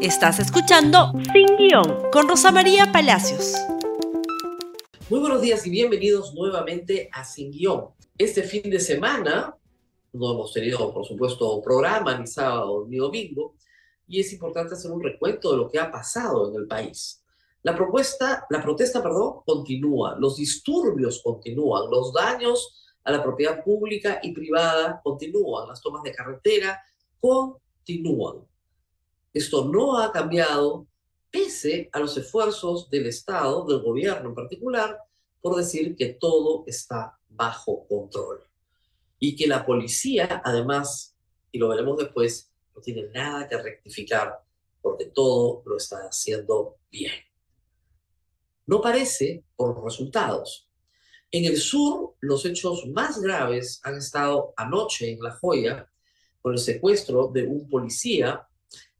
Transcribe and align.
Estás 0.00 0.38
escuchando 0.38 1.12
Sin 1.32 1.56
Guión 1.56 2.08
con 2.12 2.28
Rosa 2.28 2.52
María 2.52 2.92
Palacios. 2.92 3.56
Muy 5.10 5.18
buenos 5.18 5.42
días 5.42 5.66
y 5.66 5.70
bienvenidos 5.70 6.32
nuevamente 6.34 7.08
a 7.12 7.24
Sin 7.24 7.50
Guión. 7.50 7.88
Este 8.16 8.44
fin 8.44 8.70
de 8.70 8.78
semana 8.78 9.56
no 10.12 10.32
hemos 10.32 10.52
tenido, 10.52 10.94
por 10.94 11.04
supuesto, 11.04 11.60
programa 11.62 12.16
ni 12.16 12.28
sábado 12.28 12.86
ni 12.88 12.98
domingo 12.98 13.56
y 14.06 14.20
es 14.20 14.32
importante 14.32 14.74
hacer 14.74 14.92
un 14.92 15.02
recuento 15.02 15.50
de 15.50 15.56
lo 15.56 15.68
que 15.68 15.80
ha 15.80 15.90
pasado 15.90 16.48
en 16.48 16.60
el 16.60 16.68
país. 16.68 17.24
La 17.64 17.74
propuesta, 17.74 18.46
la 18.50 18.62
protesta, 18.62 19.02
perdón, 19.02 19.40
continúa, 19.44 20.16
los 20.16 20.36
disturbios 20.36 21.20
continúan, 21.24 21.90
los 21.90 22.12
daños 22.12 22.84
a 23.02 23.10
la 23.10 23.20
propiedad 23.20 23.64
pública 23.64 24.20
y 24.22 24.30
privada 24.30 25.00
continúan, 25.02 25.66
las 25.66 25.80
tomas 25.80 26.04
de 26.04 26.12
carretera 26.12 26.80
continúan. 27.18 28.46
Esto 29.38 29.66
no 29.66 30.00
ha 30.00 30.10
cambiado 30.10 30.88
pese 31.30 31.88
a 31.92 32.00
los 32.00 32.16
esfuerzos 32.16 32.90
del 32.90 33.06
Estado, 33.06 33.64
del 33.66 33.80
gobierno 33.80 34.30
en 34.30 34.34
particular, 34.34 34.98
por 35.40 35.54
decir 35.54 35.94
que 35.94 36.14
todo 36.14 36.64
está 36.66 37.16
bajo 37.28 37.86
control. 37.86 38.42
Y 39.20 39.36
que 39.36 39.46
la 39.46 39.64
policía, 39.64 40.42
además, 40.44 41.16
y 41.52 41.58
lo 41.58 41.68
veremos 41.68 41.98
después, 41.98 42.50
no 42.74 42.82
tiene 42.82 43.10
nada 43.14 43.48
que 43.48 43.62
rectificar 43.62 44.40
porque 44.82 45.04
todo 45.04 45.62
lo 45.66 45.76
está 45.76 45.98
haciendo 45.98 46.78
bien. 46.90 47.14
No 48.66 48.80
parece 48.80 49.44
por 49.54 49.72
los 49.72 49.84
resultados. 49.84 50.68
En 51.30 51.44
el 51.44 51.58
sur, 51.58 52.16
los 52.18 52.44
hechos 52.44 52.88
más 52.88 53.20
graves 53.20 53.80
han 53.84 53.98
estado 53.98 54.52
anoche 54.56 55.12
en 55.12 55.20
La 55.20 55.30
Joya, 55.30 55.88
con 56.42 56.54
el 56.54 56.58
secuestro 56.58 57.28
de 57.28 57.44
un 57.44 57.68
policía 57.68 58.47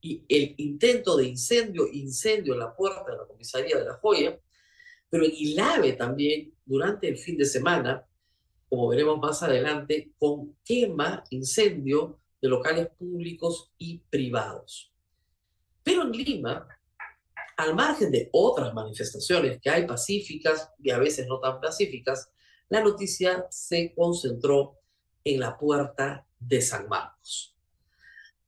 y 0.00 0.24
el 0.28 0.54
intento 0.58 1.16
de 1.16 1.28
incendio, 1.28 1.88
incendio 1.92 2.54
en 2.54 2.60
la 2.60 2.74
puerta 2.74 3.10
de 3.10 3.18
la 3.18 3.26
comisaría 3.26 3.78
de 3.78 3.84
La 3.84 3.94
Joya, 3.94 4.38
pero 5.10 5.24
en 5.24 5.32
Ilave 5.34 5.94
también, 5.94 6.54
durante 6.64 7.08
el 7.08 7.16
fin 7.16 7.36
de 7.36 7.46
semana, 7.46 8.06
como 8.68 8.88
veremos 8.88 9.18
más 9.18 9.42
adelante, 9.42 10.12
con 10.18 10.56
quema, 10.64 11.24
incendio 11.30 12.20
de 12.40 12.48
locales 12.48 12.88
públicos 12.98 13.72
y 13.78 13.98
privados. 14.10 14.92
Pero 15.82 16.02
en 16.02 16.12
Lima, 16.12 16.68
al 17.56 17.74
margen 17.74 18.12
de 18.12 18.28
otras 18.32 18.72
manifestaciones 18.74 19.58
que 19.60 19.70
hay 19.70 19.86
pacíficas 19.86 20.70
y 20.78 20.90
a 20.90 20.98
veces 20.98 21.26
no 21.26 21.40
tan 21.40 21.60
pacíficas, 21.60 22.30
la 22.68 22.82
noticia 22.82 23.46
se 23.50 23.94
concentró 23.94 24.78
en 25.24 25.40
la 25.40 25.58
puerta 25.58 26.26
de 26.38 26.60
San 26.60 26.88
Marcos. 26.88 27.57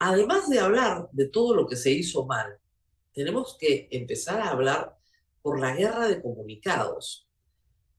Además 0.03 0.49
de 0.49 0.59
hablar 0.59 1.11
de 1.13 1.29
todo 1.29 1.55
lo 1.55 1.67
que 1.67 1.77
se 1.77 1.91
hizo 1.91 2.25
mal, 2.25 2.59
tenemos 3.13 3.59
que 3.61 3.87
empezar 3.91 4.41
a 4.41 4.49
hablar 4.49 4.97
por 5.43 5.61
la 5.61 5.77
guerra 5.77 6.09
de 6.09 6.23
comunicados. 6.23 7.29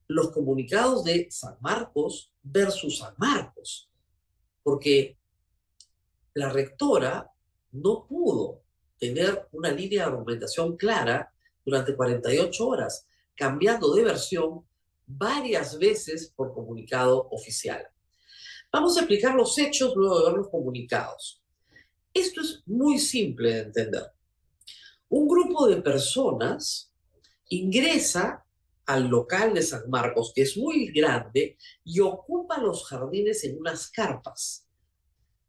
Los 0.07 0.31
comunicados 0.31 1.03
de 1.03 1.27
San 1.29 1.57
Marcos 1.61 2.33
versus 2.41 2.97
San 2.97 3.13
Marcos. 3.17 3.87
Porque 4.63 5.19
la 6.33 6.49
rectora 6.49 7.31
no 7.71 8.07
pudo 8.07 8.63
tener 8.97 9.47
una 9.51 9.69
línea 9.69 10.05
de 10.05 10.11
argumentación 10.11 10.77
clara 10.77 11.31
durante 11.63 11.95
48 11.95 12.67
horas, 12.67 13.05
cambiando 13.35 13.93
de 13.93 14.05
versión 14.05 14.65
varias 15.05 15.77
veces 15.77 16.33
por 16.35 16.51
comunicado 16.51 17.27
oficial. 17.29 17.87
Vamos 18.73 18.97
a 18.97 19.01
explicar 19.01 19.35
los 19.35 19.55
hechos 19.59 19.95
luego 19.95 20.19
de 20.19 20.25
ver 20.25 20.37
los 20.37 20.49
comunicados. 20.49 21.40
Esto 22.13 22.41
es 22.41 22.63
muy 22.65 22.99
simple 22.99 23.53
de 23.53 23.59
entender. 23.61 24.03
Un 25.09 25.27
grupo 25.27 25.67
de 25.67 25.81
personas 25.81 26.91
ingresa 27.49 28.45
al 28.85 29.07
local 29.07 29.53
de 29.53 29.61
San 29.61 29.89
Marcos, 29.89 30.33
que 30.35 30.41
es 30.41 30.57
muy 30.57 30.91
grande, 30.91 31.57
y 31.83 31.99
ocupa 31.99 32.57
los 32.59 32.85
jardines 32.85 33.43
en 33.43 33.57
unas 33.57 33.89
carpas, 33.89 34.67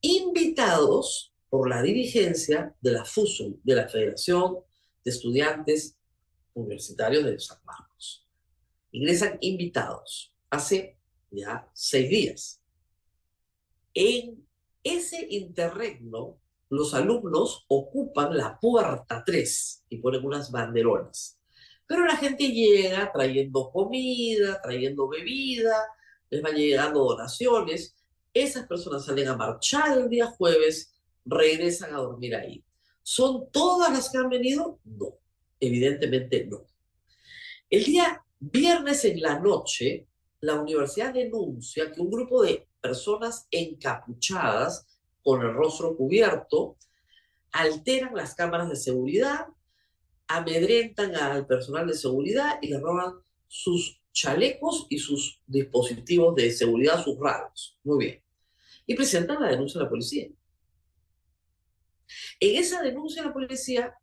invitados 0.01 1.33
por 1.49 1.69
la 1.69 1.83
dirigencia 1.83 2.75
de 2.81 2.93
la 2.93 3.05
FUSUM, 3.05 3.61
de 3.63 3.75
la 3.75 3.89
Federación 3.89 4.59
de 5.05 5.11
Estudiantes 5.11 5.97
Universitarios 6.55 7.25
de 7.25 7.39
San 7.39 7.59
Marcos. 7.65 8.27
Ingresan 8.91 9.39
invitados 9.41 10.35
hace 10.51 10.99
ya 11.31 11.69
seis 11.73 12.11
días. 12.11 12.63
En 13.95 14.47
ese 14.83 15.27
interregno, 15.31 16.42
los 16.73 16.95
alumnos 16.95 17.67
ocupan 17.69 18.35
la 18.35 18.59
puerta 18.59 19.23
3 19.25 19.85
y 19.91 19.99
ponen 19.99 20.25
unas 20.25 20.51
banderolas. 20.51 21.39
Pero 21.87 22.07
la 22.07 22.17
gente 22.17 22.49
llega 22.49 23.13
trayendo 23.13 23.71
comida, 23.71 24.59
trayendo 24.63 25.07
bebida, 25.07 25.77
les 26.31 26.41
van 26.41 26.55
llegando 26.55 27.05
donaciones. 27.05 27.95
Esas 28.33 28.67
personas 28.67 29.05
salen 29.05 29.29
a 29.29 29.37
marchar 29.37 29.99
el 29.99 30.09
día 30.09 30.29
jueves, 30.29 30.95
regresan 31.27 31.95
a 31.95 31.99
dormir 31.99 32.35
ahí. 32.35 32.65
¿Son 33.03 33.51
todas 33.51 33.93
las 33.93 34.09
que 34.09 34.17
han 34.17 34.31
venido? 34.31 34.79
No, 34.85 35.19
evidentemente 35.61 36.47
no. 36.47 36.65
El 37.69 37.85
día 37.85 38.25
viernes 38.41 39.05
en 39.05 39.21
la 39.21 39.39
noche, 39.39 40.09
la 40.41 40.55
universidad 40.55 41.13
denuncia 41.13 41.93
que 41.93 42.01
un 42.01 42.11
grupo 42.11 42.43
de 42.43 42.67
personas 42.81 43.47
encapuchadas 43.51 44.87
con 45.23 45.43
el 45.43 45.55
rostro 45.55 45.97
cubierto 45.97 46.77
alteran 47.53 48.15
las 48.15 48.35
cámaras 48.35 48.69
de 48.71 48.77
seguridad, 48.77 49.47
amedrentan 50.27 51.15
al 51.15 51.47
personal 51.47 51.87
de 51.87 51.95
seguridad 51.95 52.59
y 52.63 52.69
le 52.69 52.81
roban 52.81 53.15
sus 53.47 54.01
chalecos 54.13 54.87
y 54.89 54.99
sus 54.99 55.43
dispositivos 55.47 56.35
de 56.35 56.51
seguridad, 56.51 57.03
sus 57.03 57.19
radios. 57.19 57.79
Muy 57.85 58.05
bien. 58.05 58.23
Y 58.87 58.95
presentan 58.95 59.41
la 59.41 59.49
denuncia 59.49 59.81
a 59.81 59.85
la 59.85 59.91
policía. 59.91 60.29
En 62.41 62.57
esa 62.57 62.83
denuncia 62.83 63.23
la 63.23 63.33
policía 63.33 63.95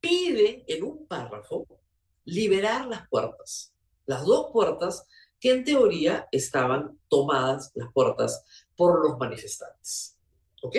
piden 0.00 0.64
en 0.66 0.84
un 0.84 1.06
párrafo 1.06 1.66
liberar 2.24 2.86
las 2.86 3.08
puertas, 3.08 3.74
las 4.06 4.24
dos 4.24 4.50
puertas 4.52 5.06
que 5.40 5.52
en 5.52 5.64
teoría 5.64 6.28
estaban 6.30 6.98
tomadas, 7.08 7.72
las 7.74 7.92
puertas, 7.92 8.44
por 8.76 9.02
los 9.02 9.18
manifestantes. 9.18 10.17
¿Ok? 10.62 10.76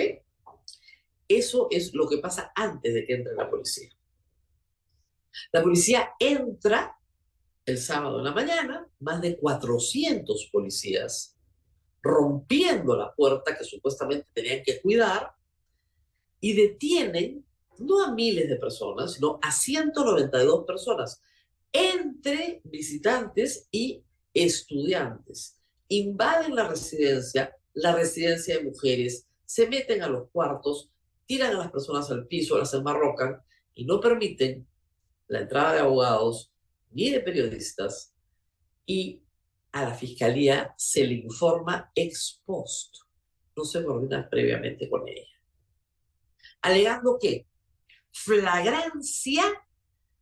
Eso 1.28 1.68
es 1.70 1.94
lo 1.94 2.08
que 2.08 2.18
pasa 2.18 2.52
antes 2.54 2.92
de 2.92 3.04
que 3.04 3.14
entre 3.14 3.34
la 3.34 3.48
policía. 3.48 3.90
La 5.52 5.62
policía 5.62 6.10
entra 6.18 6.98
el 7.64 7.78
sábado 7.78 8.18
en 8.18 8.24
la 8.24 8.32
mañana, 8.32 8.88
más 8.98 9.20
de 9.20 9.38
400 9.38 10.48
policías 10.52 11.36
rompiendo 12.02 12.96
la 12.96 13.14
puerta 13.14 13.56
que 13.56 13.64
supuestamente 13.64 14.26
tenían 14.32 14.62
que 14.64 14.80
cuidar 14.80 15.32
y 16.40 16.54
detienen 16.54 17.44
no 17.78 18.04
a 18.04 18.12
miles 18.12 18.48
de 18.48 18.56
personas, 18.56 19.14
sino 19.14 19.38
a 19.42 19.52
192 19.52 20.64
personas, 20.66 21.22
entre 21.72 22.60
visitantes 22.64 23.68
y 23.70 24.02
estudiantes. 24.34 25.56
Invaden 25.88 26.54
la 26.54 26.68
residencia, 26.68 27.56
la 27.72 27.94
residencia 27.94 28.56
de 28.56 28.64
mujeres, 28.64 29.26
se 29.50 29.66
meten 29.66 30.00
a 30.00 30.08
los 30.08 30.30
cuartos, 30.30 30.92
tiran 31.26 31.56
a 31.56 31.58
las 31.58 31.72
personas 31.72 32.08
al 32.12 32.28
piso, 32.28 32.56
las 32.56 32.72
enmarrocan 32.72 33.42
y 33.74 33.84
no 33.84 33.98
permiten 33.98 34.64
la 35.26 35.40
entrada 35.40 35.72
de 35.72 35.80
abogados 35.80 36.52
ni 36.92 37.10
de 37.10 37.18
periodistas 37.18 38.14
y 38.86 39.24
a 39.72 39.82
la 39.82 39.94
fiscalía 39.94 40.72
se 40.78 41.04
le 41.04 41.14
informa 41.14 41.90
ex 41.96 42.40
post, 42.44 42.98
no 43.56 43.64
se 43.64 43.84
coordina 43.84 44.30
previamente 44.30 44.88
con 44.88 45.08
ella, 45.08 45.42
alegando 46.62 47.18
que 47.20 47.48
flagrancia 48.12 49.42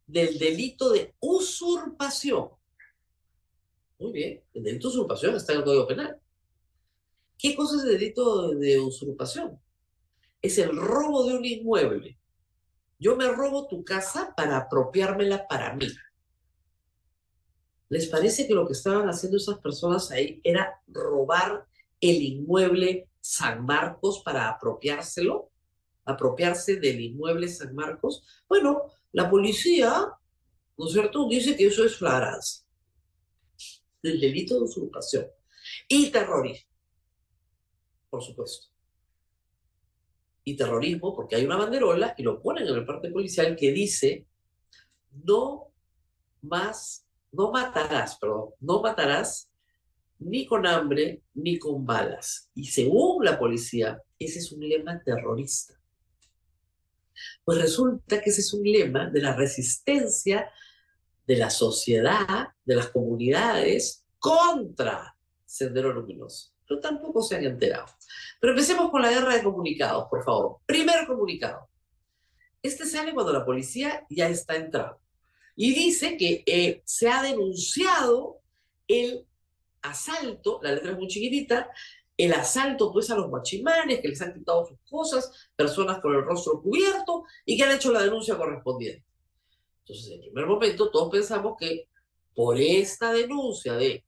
del 0.06 0.38
delito 0.38 0.88
de 0.88 1.14
usurpación. 1.20 2.48
Muy 3.98 4.12
bien, 4.12 4.42
el 4.54 4.62
delito 4.62 4.88
de 4.88 4.94
usurpación 4.94 5.36
está 5.36 5.52
en 5.52 5.58
el 5.58 5.64
Código 5.64 5.86
Penal. 5.86 6.18
¿Qué 7.38 7.54
cosa 7.54 7.76
es 7.76 7.84
el 7.84 7.90
delito 7.90 8.50
de 8.50 8.80
usurpación? 8.80 9.60
Es 10.42 10.58
el 10.58 10.76
robo 10.76 11.24
de 11.24 11.38
un 11.38 11.44
inmueble. 11.44 12.18
Yo 12.98 13.14
me 13.14 13.28
robo 13.28 13.68
tu 13.68 13.84
casa 13.84 14.34
para 14.36 14.56
apropiármela 14.56 15.46
para 15.46 15.72
mí. 15.76 15.86
¿Les 17.90 18.08
parece 18.08 18.48
que 18.48 18.54
lo 18.54 18.66
que 18.66 18.72
estaban 18.72 19.08
haciendo 19.08 19.38
esas 19.38 19.60
personas 19.60 20.10
ahí 20.10 20.40
era 20.42 20.82
robar 20.88 21.64
el 22.00 22.22
inmueble 22.22 23.08
San 23.20 23.64
Marcos 23.64 24.20
para 24.24 24.48
apropiárselo? 24.48 25.50
¿Apropiarse 26.04 26.76
del 26.76 27.00
inmueble 27.00 27.46
San 27.46 27.72
Marcos? 27.72 28.24
Bueno, 28.48 28.82
la 29.12 29.30
policía, 29.30 30.08
¿no 30.76 30.86
es 30.86 30.92
cierto?, 30.92 31.28
dice 31.28 31.56
que 31.56 31.66
eso 31.66 31.84
es 31.84 31.96
flagrancia 31.96 32.64
del 34.02 34.20
delito 34.20 34.56
de 34.56 34.64
usurpación 34.64 35.26
y 35.88 36.10
terrorismo 36.10 36.67
por 38.10 38.22
supuesto. 38.22 38.68
y 40.44 40.56
terrorismo 40.56 41.14
porque 41.14 41.36
hay 41.36 41.44
una 41.44 41.56
banderola 41.58 42.14
y 42.16 42.22
lo 42.22 42.40
ponen 42.40 42.66
en 42.66 42.74
el 42.74 42.86
parte 42.86 43.10
policial 43.10 43.54
que 43.54 43.70
dice 43.70 44.26
no 45.24 45.72
más, 46.42 47.06
no 47.32 47.50
matarás, 47.50 48.18
no 48.60 48.80
matarás 48.80 49.50
ni 50.18 50.46
con 50.46 50.66
hambre 50.66 51.22
ni 51.34 51.58
con 51.58 51.84
balas. 51.84 52.50
Y 52.54 52.64
según 52.64 53.24
la 53.24 53.38
policía, 53.38 54.00
ese 54.18 54.38
es 54.38 54.52
un 54.52 54.66
lema 54.66 55.02
terrorista. 55.04 55.74
Pues 57.44 57.60
resulta 57.60 58.20
que 58.20 58.30
ese 58.30 58.40
es 58.40 58.52
un 58.52 58.64
lema 58.64 59.10
de 59.10 59.20
la 59.20 59.34
resistencia 59.34 60.50
de 61.26 61.36
la 61.36 61.50
sociedad, 61.50 62.48
de 62.64 62.74
las 62.74 62.88
comunidades 62.88 64.04
contra 64.18 65.14
Sendero 65.44 65.92
Luminoso. 65.92 66.52
Pero 66.68 66.80
tampoco 66.80 67.22
se 67.22 67.36
han 67.36 67.44
enterado. 67.44 67.86
Pero 68.40 68.52
empecemos 68.52 68.90
con 68.90 69.02
la 69.02 69.10
guerra 69.10 69.34
de 69.34 69.42
comunicados, 69.42 70.06
por 70.08 70.22
favor. 70.22 70.58
Primer 70.66 71.06
comunicado. 71.06 71.68
Este 72.62 72.84
sale 72.86 73.14
cuando 73.14 73.32
la 73.32 73.44
policía 73.44 74.06
ya 74.10 74.28
está 74.28 74.56
entrando. 74.56 75.00
Y 75.56 75.74
dice 75.74 76.16
que 76.16 76.42
eh, 76.46 76.82
se 76.84 77.08
ha 77.08 77.22
denunciado 77.22 78.40
el 78.86 79.26
asalto, 79.82 80.60
la 80.62 80.72
letra 80.72 80.92
es 80.92 80.98
muy 80.98 81.08
chiquitita, 81.08 81.70
el 82.16 82.32
asalto 82.32 82.92
pues 82.92 83.10
a 83.10 83.16
los 83.16 83.30
machimanes 83.30 84.00
que 84.00 84.08
les 84.08 84.20
han 84.20 84.34
quitado 84.34 84.66
sus 84.66 84.78
cosas, 84.88 85.50
personas 85.54 86.00
con 86.00 86.14
el 86.14 86.24
rostro 86.24 86.60
cubierto 86.60 87.24
y 87.44 87.56
que 87.56 87.64
han 87.64 87.76
hecho 87.76 87.92
la 87.92 88.02
denuncia 88.02 88.36
correspondiente. 88.36 89.04
Entonces, 89.80 90.10
en 90.12 90.20
primer 90.20 90.46
momento, 90.46 90.90
todos 90.90 91.10
pensamos 91.10 91.56
que 91.58 91.88
por 92.34 92.58
esta 92.60 93.12
denuncia 93.12 93.74
de 93.74 94.04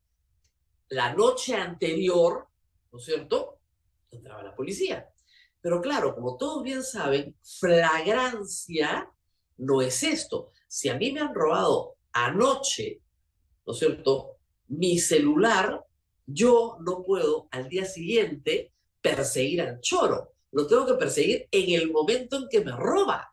la 0.89 1.15
noche 1.15 1.55
anterior, 1.55 2.49
¿no 2.93 2.99
es 2.99 3.05
cierto?, 3.05 3.61
entraba 4.11 4.43
la 4.43 4.55
policía. 4.55 5.09
Pero 5.61 5.81
claro, 5.81 6.15
como 6.15 6.37
todos 6.37 6.63
bien 6.63 6.83
saben, 6.83 7.37
flagrancia 7.43 9.11
no 9.59 9.83
es 9.83 10.03
esto. 10.03 10.51
Si 10.67 10.89
a 10.89 10.97
mí 10.97 11.13
me 11.13 11.21
han 11.21 11.35
robado 11.35 11.97
anoche, 12.13 13.01
¿no 13.67 13.73
es 13.73 13.79
cierto?, 13.79 14.37
mi 14.69 14.99
celular, 14.99 15.85
yo 16.27 16.79
no 16.81 17.05
puedo 17.05 17.49
al 17.51 17.69
día 17.69 17.85
siguiente 17.85 18.73
perseguir 19.01 19.63
al 19.63 19.81
choro. 19.81 20.33
Lo 20.53 20.67
tengo 20.67 20.87
que 20.87 20.95
perseguir 20.95 21.49
en 21.51 21.81
el 21.81 21.91
momento 21.91 22.37
en 22.37 22.49
que 22.49 22.65
me 22.65 22.73
roba. 22.73 23.33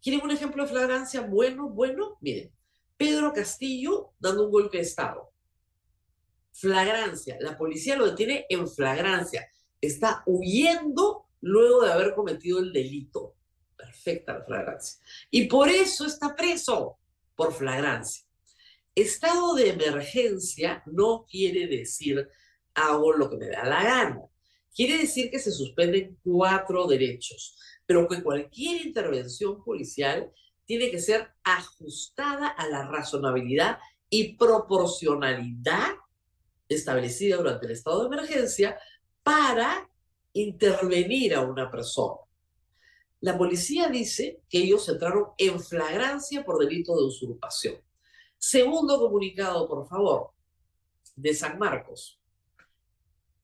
¿Quieren 0.00 0.22
un 0.22 0.30
ejemplo 0.30 0.62
de 0.62 0.70
flagrancia 0.70 1.22
bueno? 1.22 1.68
Bueno, 1.68 2.18
miren, 2.20 2.52
Pedro 2.96 3.32
Castillo 3.32 4.12
dando 4.18 4.46
un 4.46 4.52
golpe 4.52 4.78
de 4.78 4.84
Estado. 4.84 5.32
Flagrancia, 6.60 7.36
la 7.40 7.56
policía 7.56 7.96
lo 7.96 8.06
detiene 8.06 8.44
en 8.48 8.66
flagrancia. 8.66 9.48
Está 9.80 10.24
huyendo 10.26 11.26
luego 11.40 11.84
de 11.84 11.92
haber 11.92 12.14
cometido 12.14 12.58
el 12.58 12.72
delito. 12.72 13.36
Perfecta 13.76 14.38
la 14.38 14.44
flagrancia. 14.44 14.98
Y 15.30 15.44
por 15.46 15.68
eso 15.68 16.04
está 16.04 16.34
preso, 16.34 16.98
por 17.36 17.54
flagrancia. 17.54 18.26
Estado 18.92 19.54
de 19.54 19.68
emergencia 19.68 20.82
no 20.86 21.24
quiere 21.30 21.68
decir 21.68 22.28
hago 22.74 23.12
lo 23.12 23.30
que 23.30 23.36
me 23.36 23.50
da 23.50 23.64
la 23.64 23.84
gana. 23.84 24.20
Quiere 24.74 24.98
decir 24.98 25.30
que 25.30 25.38
se 25.38 25.52
suspenden 25.52 26.18
cuatro 26.24 26.88
derechos, 26.88 27.56
pero 27.86 28.08
que 28.08 28.20
cualquier 28.20 28.84
intervención 28.84 29.62
policial 29.62 30.32
tiene 30.64 30.90
que 30.90 30.98
ser 30.98 31.28
ajustada 31.44 32.48
a 32.48 32.66
la 32.66 32.88
razonabilidad 32.88 33.78
y 34.10 34.34
proporcionalidad 34.36 35.94
establecida 36.68 37.36
durante 37.36 37.66
el 37.66 37.72
estado 37.72 38.00
de 38.00 38.06
emergencia 38.06 38.78
para 39.22 39.88
intervenir 40.32 41.34
a 41.34 41.40
una 41.40 41.70
persona. 41.70 42.16
La 43.20 43.36
policía 43.36 43.88
dice 43.88 44.42
que 44.48 44.58
ellos 44.58 44.88
entraron 44.88 45.28
en 45.38 45.60
flagrancia 45.60 46.44
por 46.44 46.58
delito 46.58 46.96
de 46.96 47.04
usurpación. 47.04 47.76
Segundo 48.36 48.98
comunicado, 49.00 49.66
por 49.66 49.88
favor, 49.88 50.30
de 51.16 51.34
San 51.34 51.58
Marcos. 51.58 52.20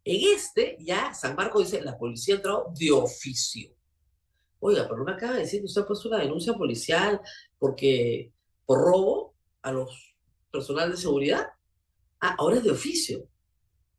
En 0.05 0.37
este, 0.37 0.77
ya 0.81 1.13
San 1.15 1.35
Marcos 1.35 1.71
dice, 1.71 1.83
la 1.83 1.99
policía 1.99 2.37
entró 2.37 2.67
de 2.79 2.93
oficio. 2.93 3.75
Oiga, 4.61 4.85
pero 4.85 4.99
no 4.99 5.05
me 5.05 5.13
acaba 5.13 5.35
de 5.35 5.41
decir 5.41 5.61
que 5.61 5.67
usted 5.67 5.83
ha 5.83 5.87
puesto 5.87 6.09
una 6.09 6.19
denuncia 6.19 6.55
policial 6.55 7.21
porque 7.59 8.33
por 8.65 8.79
robo 8.79 9.35
a 9.63 9.73
los 9.73 10.15
personal 10.55 10.91
de 10.93 10.97
seguridad. 10.97 11.49
Ah, 12.25 12.37
ahora 12.39 12.57
es 12.57 12.65
de 12.65 12.71
oficio. 12.71 13.29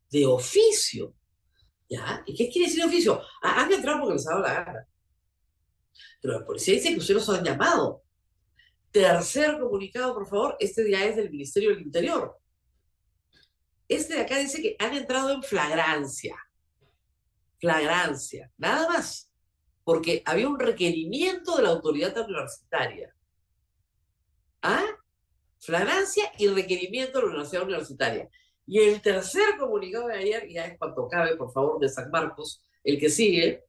De 0.10 0.26
oficio. 0.26 1.14
¿Ya? 1.88 2.24
¿Y 2.26 2.36
qué 2.36 2.50
quiere 2.50 2.68
decir 2.68 2.82
de 2.82 2.90
oficio? 2.90 3.22
Ah, 3.44 3.62
han 3.62 3.72
entrado 3.72 4.00
porque 4.00 4.16
les 4.16 4.28
ha 4.28 4.32
dado 4.32 4.42
la 4.42 4.54
gana. 4.64 4.88
Pero 6.20 6.40
la 6.40 6.44
policía 6.44 6.74
dice 6.74 6.90
que 6.90 6.98
ustedes 6.98 7.28
los 7.28 7.38
han 7.38 7.46
llamado. 7.46 8.02
Tercer 8.90 9.60
comunicado, 9.60 10.16
por 10.16 10.28
favor, 10.28 10.58
este 10.60 10.90
ya 10.90 11.06
es 11.06 11.18
del 11.18 11.30
Ministerio 11.30 11.70
del 11.70 11.84
Interior. 11.84 12.36
Este 13.88 14.16
de 14.16 14.22
acá 14.22 14.40
dice 14.40 14.60
que 14.60 14.76
han 14.80 14.96
entrado 14.96 15.32
en 15.32 15.44
flagrancia. 15.44 16.36
Flagrancia, 17.60 18.52
nada 18.58 18.90
más. 18.90 19.32
Porque 19.84 20.24
había 20.26 20.50
un 20.50 20.60
requerimiento 20.60 21.58
de 21.58 21.64
la 21.64 21.70
autoridad 21.70 22.18
universitaria. 22.18 23.16
¿Ah? 24.64 24.84
Flagrancia 25.66 26.32
y 26.38 26.48
requerimiento 26.48 27.18
de 27.18 27.24
la 27.24 27.30
universidad 27.32 27.64
universitaria. 27.64 28.30
Y 28.68 28.80
el 28.80 29.02
tercer 29.02 29.58
comunicado 29.60 30.08
de 30.08 30.18
ayer, 30.18 30.48
ya 30.50 30.66
es 30.66 30.78
cuanto 30.78 31.08
cabe, 31.08 31.36
por 31.36 31.52
favor, 31.52 31.80
de 31.80 31.90
San 31.90 32.10
Marcos, 32.12 32.62
el 32.84 33.00
que 33.00 33.10
sigue, 33.10 33.64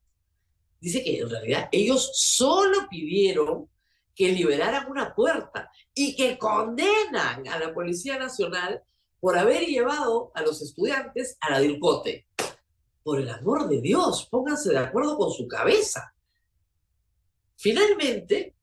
dice 0.81 1.03
que 1.03 1.21
en 1.21 1.31
realidad 1.31 1.69
ellos 1.73 2.11
solo 2.15 2.87
pidieron 2.91 3.69
que 4.15 4.33
liberaran 4.33 4.91
una 4.91 5.15
puerta 5.15 5.71
y 5.95 6.17
que 6.17 6.39
condenan 6.39 7.47
a 7.49 7.59
la 7.59 7.73
Policía 7.75 8.19
Nacional 8.19 8.83
por 9.21 9.37
haber 9.37 9.65
llevado 9.65 10.33
a 10.35 10.43
los 10.43 10.63
estudiantes 10.63 11.37
a 11.41 11.51
la 11.51 11.61
DIRCOTE. 11.61 12.27
Por 13.03 13.21
el 13.21 13.29
amor 13.29 13.69
de 13.69 13.81
Dios, 13.81 14.27
pónganse 14.31 14.71
de 14.71 14.79
acuerdo 14.79 15.17
con 15.17 15.31
su 15.31 15.47
cabeza. 15.47 16.15
Finalmente, 17.57 18.56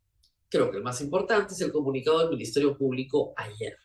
creo 0.54 0.70
que 0.70 0.78
el 0.78 0.84
más 0.84 1.02
importante 1.02 1.56
es 1.56 1.62
el 1.62 1.72
comunicado 1.72 2.20
del 2.20 2.30
Ministerio 2.30 2.78
Público 2.78 3.34
ayer. 3.36 3.76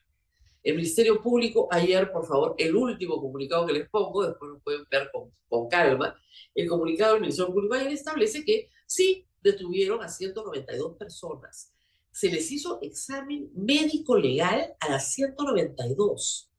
El 0.62 0.76
Ministerio 0.76 1.22
Público 1.22 1.66
ayer, 1.70 2.12
por 2.12 2.26
favor, 2.26 2.54
el 2.58 2.76
último 2.76 3.18
comunicado 3.18 3.66
que 3.66 3.72
les 3.72 3.88
pongo, 3.88 4.26
después 4.26 4.50
lo 4.50 4.58
pueden 4.58 4.84
ver 4.90 5.08
con, 5.10 5.32
con 5.48 5.66
calma, 5.66 6.14
el 6.54 6.68
comunicado 6.68 7.14
del 7.14 7.22
Ministerio 7.22 7.54
Público 7.54 7.74
ayer 7.74 7.92
establece 7.92 8.44
que 8.44 8.68
sí, 8.86 9.26
detuvieron 9.40 10.02
a 10.02 10.08
192 10.08 10.98
personas. 10.98 11.72
Se 12.12 12.30
les 12.30 12.50
hizo 12.50 12.80
examen 12.82 13.50
médico 13.54 14.18
legal 14.18 14.74
a 14.78 14.90
las 14.90 15.10
192. 15.14 16.50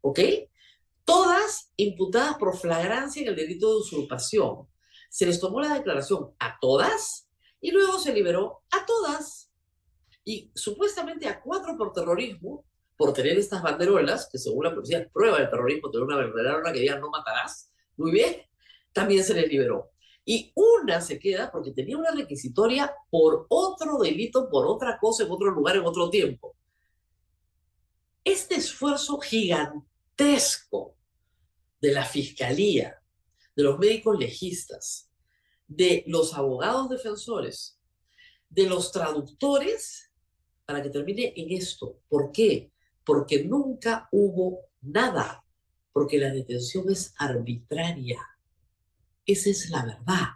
¿Ok? 0.00 0.20
Todas 1.04 1.72
imputadas 1.74 2.38
por 2.38 2.56
flagrancia 2.56 3.22
en 3.22 3.28
el 3.28 3.36
delito 3.36 3.68
de 3.68 3.80
usurpación. 3.80 4.68
Se 5.10 5.26
les 5.26 5.40
tomó 5.40 5.60
la 5.60 5.74
declaración 5.74 6.30
a 6.38 6.56
todas 6.60 7.27
y 7.60 7.70
luego 7.70 7.98
se 7.98 8.12
liberó 8.12 8.62
a 8.70 8.84
todas. 8.86 9.50
Y 10.24 10.50
supuestamente 10.54 11.26
a 11.28 11.40
cuatro 11.40 11.76
por 11.76 11.92
terrorismo, 11.92 12.64
por 12.96 13.12
tener 13.12 13.38
estas 13.38 13.62
banderolas, 13.62 14.28
que 14.30 14.38
según 14.38 14.64
la 14.64 14.74
policía 14.74 15.08
prueba 15.12 15.38
el 15.38 15.48
terrorismo, 15.50 15.90
tener 15.90 16.04
una 16.04 16.16
bandera 16.16 16.72
que 16.72 16.80
diga 16.80 16.98
no 16.98 17.10
matarás. 17.10 17.70
Muy 17.96 18.10
bien, 18.10 18.42
también 18.92 19.24
se 19.24 19.34
les 19.34 19.48
liberó 19.48 19.90
y 20.30 20.52
una 20.54 21.00
se 21.00 21.18
queda 21.18 21.50
porque 21.50 21.70
tenía 21.70 21.96
una 21.96 22.10
requisitoria 22.10 22.94
por 23.08 23.46
otro 23.48 23.96
delito, 23.96 24.50
por 24.50 24.66
otra 24.66 24.98
cosa, 24.98 25.24
en 25.24 25.30
otro 25.30 25.50
lugar, 25.50 25.76
en 25.76 25.86
otro 25.86 26.10
tiempo. 26.10 26.54
Este 28.22 28.56
esfuerzo 28.56 29.18
gigantesco 29.20 30.98
de 31.80 31.92
la 31.92 32.04
fiscalía, 32.04 33.02
de 33.56 33.62
los 33.62 33.78
médicos 33.78 34.18
legistas, 34.18 35.07
de 35.68 36.02
los 36.08 36.34
abogados 36.34 36.88
defensores, 36.88 37.78
de 38.50 38.68
los 38.68 38.90
traductores, 38.90 40.10
para 40.66 40.82
que 40.82 40.90
termine 40.90 41.32
en 41.36 41.52
esto. 41.52 42.00
¿Por 42.08 42.32
qué? 42.32 42.72
Porque 43.04 43.44
nunca 43.44 44.08
hubo 44.10 44.62
nada, 44.80 45.44
porque 45.92 46.18
la 46.18 46.32
detención 46.32 46.90
es 46.90 47.14
arbitraria 47.16 48.18
esa 49.28 49.50
es 49.50 49.68
la 49.68 49.84
verdad. 49.84 50.26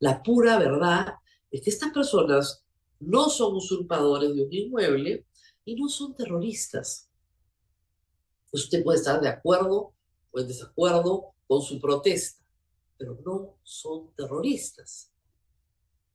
La 0.00 0.22
pura 0.22 0.58
verdad 0.58 1.16
es 1.50 1.60
que 1.60 1.70
estas 1.70 1.92
personas 1.92 2.64
no 2.98 3.28
son 3.28 3.54
usurpadores 3.54 4.34
de 4.34 4.42
un 4.42 4.52
inmueble 4.52 5.26
y 5.66 5.74
no 5.74 5.88
son 5.88 6.14
terroristas. 6.14 7.10
Usted 8.50 8.82
puede 8.82 8.98
estar 8.98 9.20
de 9.20 9.28
acuerdo 9.28 9.92
o 10.30 10.40
en 10.40 10.48
desacuerdo 10.48 11.34
con 11.46 11.60
su 11.60 11.78
protesta, 11.78 12.42
pero 12.96 13.18
no 13.24 13.58
son 13.62 14.14
terroristas. 14.14 15.12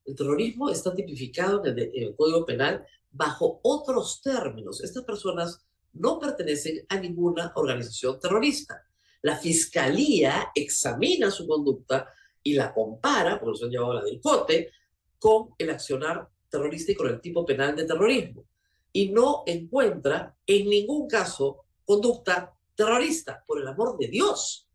El 0.05 0.15
terrorismo 0.15 0.69
está 0.69 0.93
tipificado 0.93 1.65
en 1.65 1.77
el, 1.77 2.15
Código 2.15 2.45
Penal 2.45 2.85
bajo 3.11 3.59
otros 3.63 4.21
términos. 4.21 4.83
Estas 4.83 5.03
personas 5.03 5.63
no 5.93 6.19
pertenecen 6.19 6.85
a 6.89 6.99
ninguna 6.99 7.51
organización 7.55 8.19
terrorista. 8.19 8.81
La 9.21 9.37
fiscalía 9.37 10.51
examina 10.55 11.29
su 11.29 11.47
conducta 11.47 12.07
y 12.41 12.53
la 12.53 12.73
compara, 12.73 13.39
porque 13.39 13.59
se 13.59 13.65
han 13.65 13.71
llevado 13.71 13.93
la 13.93 14.03
del 14.03 14.19
cote, 14.19 14.71
con 15.19 15.49
el 15.57 15.69
accionar 15.69 16.27
terrorista 16.49 16.91
y 16.91 16.95
con 16.95 17.07
el 17.07 17.21
tipo 17.21 17.45
penal 17.45 17.75
de 17.75 17.85
terrorismo. 17.85 18.45
Y 18.91 19.09
no 19.09 19.43
encuentra 19.45 20.35
en 20.47 20.67
ningún 20.67 21.07
caso 21.07 21.65
conducta 21.85 22.53
terrorista, 22.75 23.43
por 23.45 23.59
el 23.59 23.67
amor 23.67 23.97
de 23.97 24.07
Dios. 24.07 24.67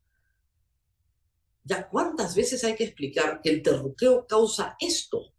Ya 1.67 1.89
cuántas 1.89 2.37
veces 2.37 2.63
hay 2.63 2.77
que 2.77 2.85
explicar 2.85 3.41
que 3.43 3.51
el 3.51 3.61
terruqueo 3.61 4.25
causa 4.25 4.77
esto. 4.79 5.35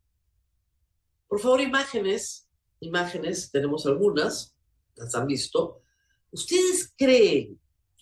Por 1.26 1.40
favor, 1.40 1.62
imágenes, 1.62 2.50
imágenes, 2.82 3.50
tenemos 3.50 3.86
algunas, 3.86 4.54
las 4.96 5.16
han 5.16 5.26
visto. 5.26 5.84
¿Ustedes 6.30 6.94
creen 6.98 7.58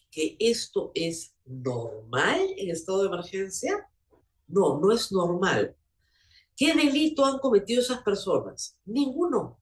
que 0.10 0.36
esto 0.40 0.92
es 0.96 1.36
normal 1.46 2.42
en 2.58 2.72
estado 2.72 3.04
de 3.04 3.10
emergencia? 3.10 3.88
No, 4.48 4.80
no 4.80 4.92
es 4.92 5.12
normal. 5.12 5.76
¿Qué 6.56 6.74
delito 6.74 7.26
han 7.26 7.38
cometido 7.38 7.82
esas 7.82 8.02
personas? 8.02 8.80
Ninguno. 8.86 9.60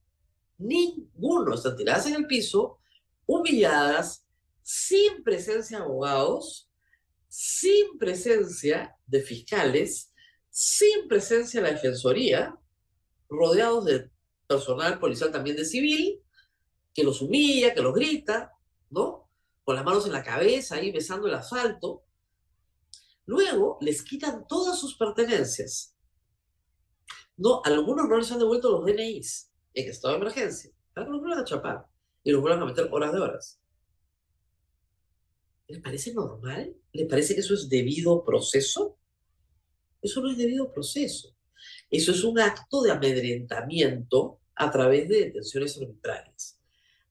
Ninguno. 0.58 1.53
Están 1.53 1.75
tiradas 1.75 2.05
en 2.05 2.15
el 2.15 2.27
piso, 2.27 2.79
humilladas, 3.25 4.25
sin 4.62 5.22
presencia 5.22 5.79
de 5.79 5.84
abogados, 5.84 6.70
sin 7.35 7.97
presencia 7.97 8.95
de 9.07 9.19
fiscales, 9.19 10.13
sin 10.51 11.07
presencia 11.07 11.59
de 11.59 11.67
la 11.67 11.73
defensoría, 11.73 12.55
rodeados 13.27 13.85
de 13.85 14.11
personal 14.45 14.99
policial 14.99 15.31
también 15.31 15.55
de 15.55 15.65
civil, 15.65 16.21
que 16.93 17.03
los 17.03 17.23
humilla, 17.23 17.73
que 17.73 17.81
los 17.81 17.95
grita, 17.95 18.51
¿no? 18.91 19.31
Con 19.63 19.75
las 19.75 19.83
manos 19.83 20.05
en 20.05 20.11
la 20.11 20.21
cabeza, 20.21 20.75
ahí 20.75 20.91
besando 20.91 21.27
el 21.27 21.33
asfalto. 21.33 22.03
Luego 23.25 23.79
les 23.81 24.03
quitan 24.03 24.45
todas 24.47 24.79
sus 24.79 24.95
pertenencias. 24.95 25.95
No, 27.35 27.63
algunos 27.65 28.07
no 28.07 28.15
les 28.15 28.31
han 28.31 28.37
devuelto 28.37 28.69
los 28.69 28.85
DNIs 28.85 29.51
en 29.73 29.89
estado 29.89 30.13
de 30.13 30.21
emergencia. 30.21 30.71
Que 30.93 31.01
los 31.01 31.19
vuelvan 31.19 31.39
a 31.39 31.45
chapar 31.45 31.87
y 32.23 32.31
los 32.31 32.41
vuelvan 32.41 32.61
a 32.61 32.65
meter 32.65 32.89
horas 32.91 33.11
de 33.11 33.19
horas. 33.19 33.59
¿Le 35.67 35.79
parece 35.79 36.13
normal? 36.13 36.75
¿Le 36.91 37.05
parece 37.05 37.34
que 37.34 37.41
eso 37.41 37.53
es 37.53 37.70
debido 37.70 38.24
proceso? 38.24 38.98
Eso 40.01 40.22
no 40.22 40.32
es 40.32 40.38
debido 40.38 40.72
proceso. 40.72 41.36
Eso 41.89 42.12
es 42.12 42.24
un 42.24 42.39
acto 42.39 42.82
de 42.82 42.91
amedrentamiento 42.91 44.41
a 44.55 44.70
través 44.70 45.08
de 45.08 45.25
detenciones 45.25 45.77
arbitrarias. 45.77 46.60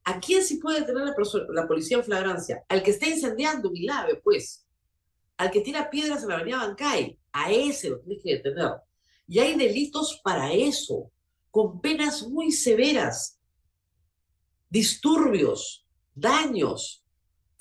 ¿A 0.05 0.21
quién 0.21 0.45
sí 0.45 0.57
puede 0.57 0.81
detener 0.81 1.05
la, 1.51 1.67
policía 1.67 1.99
en 1.99 2.05
flagrancia? 2.05 2.65
Al 2.69 2.83
que 2.83 2.91
está 2.91 3.07
incendiando 3.07 3.71
un 3.71 3.77
ilave, 3.77 4.17
pues. 4.17 4.67
Al 5.37 5.51
que 5.51 5.61
tira 5.61 5.89
piedras 5.89 6.23
en 6.23 6.29
la 6.29 6.37
avenida 6.37 6.59
Bancay. 6.59 7.19
A 7.33 7.51
ese 7.51 7.91
lo 7.91 8.01
tienes 8.01 8.23
que 8.23 8.35
detener. 8.35 8.73
Y 9.27 9.39
hay 9.39 9.57
delitos 9.57 10.21
para 10.23 10.53
eso, 10.53 11.11
con 11.51 11.81
penas 11.81 12.29
muy 12.29 12.53
severas. 12.53 13.39
Disturbios, 14.69 15.87
daños, 16.15 17.02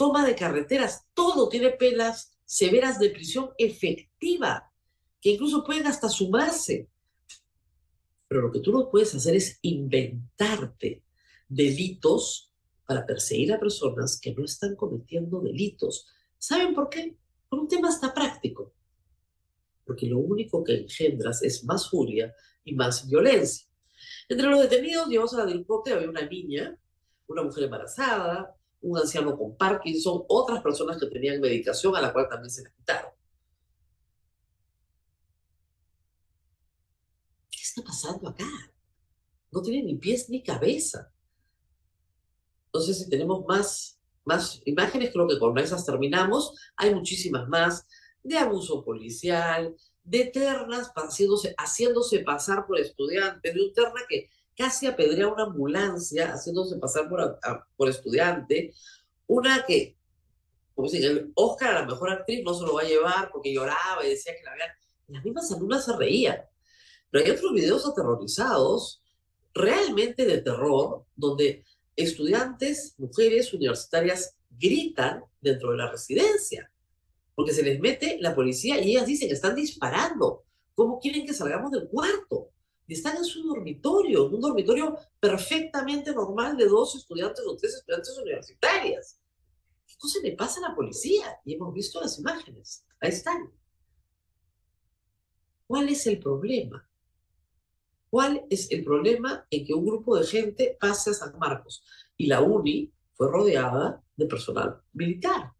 toma 0.02 0.26
de 0.26 0.36
carreteras, 0.36 1.06
todo 1.14 1.48
tiene 1.48 1.70
penas 1.70 2.36
severas 2.44 2.98
de 2.98 3.12
prisión 3.12 3.52
efectiva, 3.56 4.74
que 5.22 5.30
incluso 5.30 5.64
pueden 5.64 5.86
hasta 5.86 6.10
sumarse. 6.10 6.90
Pero 8.28 8.42
lo 8.42 8.52
que 8.52 8.62
tú 8.62 8.72
no 8.72 8.90
puedes 8.90 9.14
hacer 9.14 9.36
es 9.36 9.60
inventarte 9.62 11.04
delitos 11.48 12.52
para 12.84 13.06
perseguir 13.06 13.54
a 13.54 13.60
personas 13.60 14.20
que 14.20 14.34
no 14.34 14.44
están 14.44 14.76
cometiendo 14.76 15.40
delitos. 15.40 16.08
¿Saben 16.40 16.74
por 16.74 16.90
qué? 16.90 17.16
Por 17.48 17.60
un 17.60 17.68
tema 17.68 17.90
hasta 17.90 18.12
práctico. 18.12 18.74
Porque 19.86 20.08
lo 20.08 20.18
único 20.18 20.64
que 20.64 20.78
engendras 20.78 21.44
es 21.44 21.64
más 21.64 21.92
furia 21.92 22.34
y 22.64 22.74
más 22.74 23.08
violencia. 23.08 23.68
Entre 24.28 24.48
los 24.48 24.62
detenidos 24.62 25.10
llevamos 25.10 25.36
a 25.36 25.38
la 25.38 25.46
del 25.46 25.64
había 25.70 26.10
una 26.10 26.26
niña, 26.26 26.76
una 27.28 27.44
mujer 27.44 27.66
embarazada, 27.66 28.58
un 28.82 28.98
anciano 28.98 29.38
con 29.38 29.56
Parkinson, 29.56 30.24
otras 30.28 30.62
personas 30.62 30.98
que 30.98 31.08
tenían 31.08 31.40
medicación 31.40 31.96
a 31.96 32.02
la 32.02 32.12
cual 32.12 32.28
también 32.28 32.50
se 32.50 32.64
les 32.64 32.74
quitaron. 32.74 33.12
¿Qué 37.50 37.62
está 37.62 37.84
pasando 37.84 38.30
acá? 38.30 38.46
No 39.52 39.62
tiene 39.62 39.84
ni 39.84 39.96
pies 39.96 40.30
ni 40.30 40.42
cabeza. 40.42 41.12
No 42.74 42.80
sé 42.80 42.94
si 42.94 43.10
tenemos 43.10 43.46
más, 43.46 44.00
más 44.24 44.62
imágenes, 44.66 45.12
creo 45.12 45.28
que 45.28 45.38
con 45.38 45.58
esas 45.58 45.86
terminamos. 45.86 46.56
Hay 46.76 46.96
muchísimas 46.96 47.48
más 47.50 47.86
de 48.24 48.38
abuso 48.38 48.84
policial, 48.84 49.76
de 50.04 50.26
ternas 50.26 50.92
haciéndose, 50.96 51.54
haciéndose 51.58 52.20
pasar 52.20 52.66
por 52.66 52.80
estudiantes, 52.80 53.54
de 53.54 53.62
un 53.62 53.74
terna 53.74 54.02
que 54.08 54.30
casi 54.62 54.86
apedrea 54.86 55.28
una 55.28 55.46
ambulancia 55.46 56.34
haciéndose 56.34 56.78
pasar 56.78 57.10
por, 57.10 57.40
por 57.76 57.90
estudiante, 57.90 58.72
una 59.26 59.66
que, 59.66 59.98
como 60.76 60.88
dicen, 60.88 61.32
Oscar 61.34 61.76
a 61.76 61.80
la 61.80 61.88
mejor 61.88 62.12
actriz 62.12 62.44
no 62.44 62.54
se 62.54 62.64
lo 62.64 62.76
va 62.76 62.82
a 62.82 62.88
llevar 62.88 63.32
porque 63.32 63.52
lloraba 63.52 64.06
y 64.06 64.10
decía 64.10 64.36
que 64.38 64.44
la 64.44 64.54
vean, 64.54 64.70
las 65.08 65.26
mismas 65.26 65.52
alumnas 65.52 65.84
se 65.84 65.98
reían. 65.98 66.38
Pero 67.10 67.26
hay 67.26 67.32
otros 67.32 67.54
videos 67.54 67.88
aterrorizados, 67.88 69.02
realmente 69.52 70.26
de 70.26 70.42
terror, 70.44 71.06
donde 71.16 71.66
estudiantes, 71.96 72.94
mujeres 73.00 73.52
universitarias 73.56 74.36
gritan 74.48 75.24
dentro 75.42 75.72
de 75.72 75.78
la 75.78 75.92
residencia, 75.92 76.72
porque 77.34 77.54
se 77.54 77.64
les 77.64 77.80
mete 77.80 78.20
la 78.20 78.36
policía 78.36 78.80
y 78.80 78.92
ellas 78.92 79.08
dicen 79.08 79.28
que 79.28 79.34
están 79.34 79.56
disparando. 79.56 80.44
¿Cómo 80.76 81.00
quieren 81.00 81.26
que 81.26 81.34
salgamos 81.34 81.72
del 81.72 81.88
cuarto? 81.90 82.52
Están 82.94 83.18
en 83.18 83.26
su 83.26 83.44
dormitorio, 83.44 84.28
un 84.28 84.42
dormitorio 84.42 84.98
perfectamente 85.20 86.14
normal 86.14 86.58
de 86.58 86.66
dos 86.66 86.96
estudiantes 86.96 87.46
o 87.48 87.56
tres 87.56 87.76
estudiantes 87.76 88.18
universitarias. 88.18 89.20
¿Qué 89.88 89.96
cosa 89.98 90.20
le 90.24 90.34
pasa 90.34 90.60
a 90.60 90.70
la 90.70 90.76
policía? 90.76 91.40
Y 91.46 91.56
hemos 91.56 91.74
visto 91.74 92.02
las 92.02 92.20
imágenes. 92.20 92.86
Ahí 93.00 93.10
están. 93.10 93.52
¿Cuál 95.68 95.90
es 95.90 96.06
el 96.08 96.20
problema? 96.20 96.88
¿Cuál 98.10 98.46
es 98.50 98.70
el 98.72 98.84
problema 98.84 99.48
en 99.50 99.66
que 99.66 99.74
un 99.74 99.86
grupo 99.86 100.18
de 100.18 100.28
gente 100.28 100.78
pase 100.80 101.12
a 101.12 101.14
San 101.14 101.40
Marcos? 101.40 101.84
Y 102.18 102.28
la 102.28 102.42
UNI 102.42 102.92
fue 103.14 103.32
rodeada 103.32 104.04
de 104.18 104.26
personal 104.26 104.82
militar. 104.92 105.54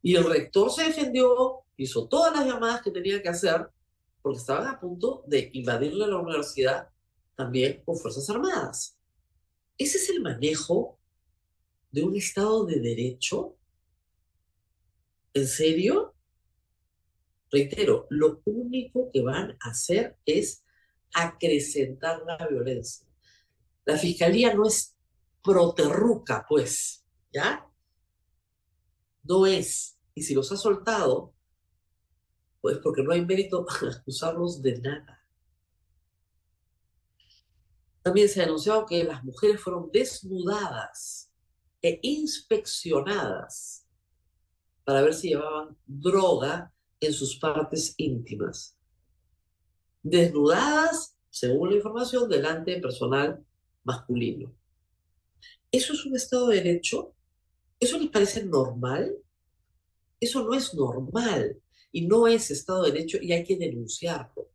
Y 0.00 0.16
el 0.16 0.24
rector 0.24 0.70
se 0.70 0.84
defendió, 0.84 1.64
hizo 1.76 2.08
todas 2.08 2.34
las 2.34 2.46
llamadas 2.46 2.80
que 2.80 2.90
tenía 2.90 3.22
que 3.22 3.28
hacer, 3.28 3.68
porque 4.22 4.38
estaban 4.38 4.68
a 4.68 4.80
punto 4.80 5.24
de 5.26 5.50
invadirle 5.52 6.06
la 6.06 6.18
universidad 6.18 6.88
también 7.34 7.82
con 7.84 7.96
Fuerzas 7.96 8.28
Armadas. 8.30 8.96
¿Ese 9.76 9.98
es 9.98 10.10
el 10.10 10.20
manejo 10.20 10.98
de 11.90 12.04
un 12.04 12.16
Estado 12.16 12.64
de 12.64 12.78
Derecho? 12.80 13.56
¿En 15.34 15.46
serio? 15.46 16.14
Reitero, 17.50 18.06
lo 18.10 18.40
único 18.44 19.10
que 19.12 19.22
van 19.22 19.58
a 19.60 19.70
hacer 19.70 20.16
es 20.24 20.64
acrecentar 21.14 22.22
la 22.24 22.46
violencia. 22.46 23.06
La 23.84 23.98
fiscalía 23.98 24.54
no 24.54 24.66
es 24.66 24.96
proterruca, 25.42 26.46
pues, 26.48 27.04
¿ya? 27.32 27.68
No 29.24 29.46
es. 29.46 29.98
Y 30.14 30.22
si 30.22 30.34
los 30.34 30.50
ha 30.52 30.56
soltado, 30.56 31.34
pues 32.62 32.78
porque 32.78 33.02
no 33.02 33.12
hay 33.12 33.26
mérito 33.26 33.66
acusarlos 33.98 34.62
de 34.62 34.80
nada. 34.80 35.20
También 38.02 38.28
se 38.28 38.40
ha 38.40 38.44
anunciado 38.44 38.86
que 38.86 39.04
las 39.04 39.22
mujeres 39.22 39.60
fueron 39.60 39.90
desnudadas 39.92 41.30
e 41.82 41.98
inspeccionadas 42.02 43.86
para 44.84 45.02
ver 45.02 45.14
si 45.14 45.30
llevaban 45.30 45.76
droga 45.86 46.72
en 47.00 47.12
sus 47.12 47.36
partes 47.36 47.94
íntimas. 47.96 48.76
Desnudadas, 50.02 51.16
según 51.30 51.70
la 51.70 51.76
información, 51.76 52.28
delante 52.28 52.72
de 52.72 52.80
personal 52.80 53.44
masculino. 53.84 54.54
¿Eso 55.70 55.92
es 55.92 56.04
un 56.04 56.14
Estado 56.16 56.48
de 56.48 56.56
Derecho? 56.56 57.14
¿Eso 57.78 57.98
les 57.98 58.10
parece 58.10 58.44
normal? 58.44 59.16
Eso 60.20 60.44
no 60.44 60.54
es 60.54 60.74
normal 60.74 61.61
y 61.92 62.06
no 62.06 62.26
es 62.26 62.50
Estado 62.50 62.84
de 62.84 62.92
Derecho 62.92 63.18
y 63.20 63.32
hay 63.32 63.44
que 63.44 63.56
denunciarlo. 63.56 64.48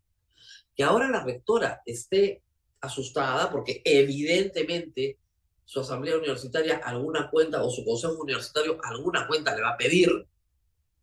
Que 0.75 0.83
ahora 0.83 1.09
la 1.09 1.23
rectora 1.23 1.81
esté 1.85 2.43
asustada 2.81 3.49
porque 3.49 3.81
evidentemente 3.85 5.19
su 5.63 5.79
asamblea 5.79 6.17
universitaria 6.17 6.77
alguna 6.77 7.29
cuenta 7.29 7.63
o 7.63 7.69
su 7.69 7.83
consejo 7.85 8.21
universitario 8.21 8.77
alguna 8.83 9.27
cuenta 9.27 9.55
le 9.55 9.61
va 9.61 9.71
a 9.71 9.77
pedir, 9.77 10.09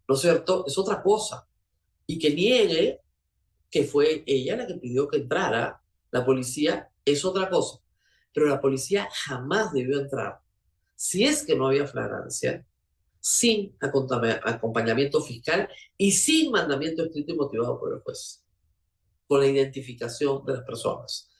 ¿no 0.08 0.14
es 0.14 0.20
cierto? 0.20 0.64
Es 0.66 0.76
otra 0.78 1.02
cosa. 1.02 1.46
Y 2.06 2.18
que 2.18 2.30
niegue 2.34 3.00
que 3.70 3.84
fue 3.84 4.22
ella 4.26 4.56
la 4.56 4.66
que 4.66 4.74
pidió 4.74 5.08
que 5.08 5.18
entrara 5.18 5.82
la 6.10 6.24
policía 6.24 6.90
es 7.04 7.24
otra 7.24 7.50
cosa. 7.50 7.80
Pero 8.32 8.46
la 8.46 8.60
policía 8.60 9.08
jamás 9.10 9.72
debió 9.72 10.00
entrar. 10.00 10.40
Si 10.94 11.24
es 11.24 11.44
que 11.44 11.56
no 11.56 11.66
había 11.66 11.86
flagrancia, 11.86 12.64
sin 13.26 13.74
acompañamiento 13.80 15.22
fiscal 15.22 15.66
y 15.96 16.12
sin 16.12 16.50
mandamiento 16.50 17.02
escrito 17.02 17.32
y 17.32 17.36
motivado 17.36 17.80
por 17.80 17.94
el 17.94 18.00
juez, 18.00 18.44
con 19.26 19.40
la 19.40 19.46
identificación 19.46 20.44
de 20.44 20.52
las 20.52 20.62
personas. 20.62 21.30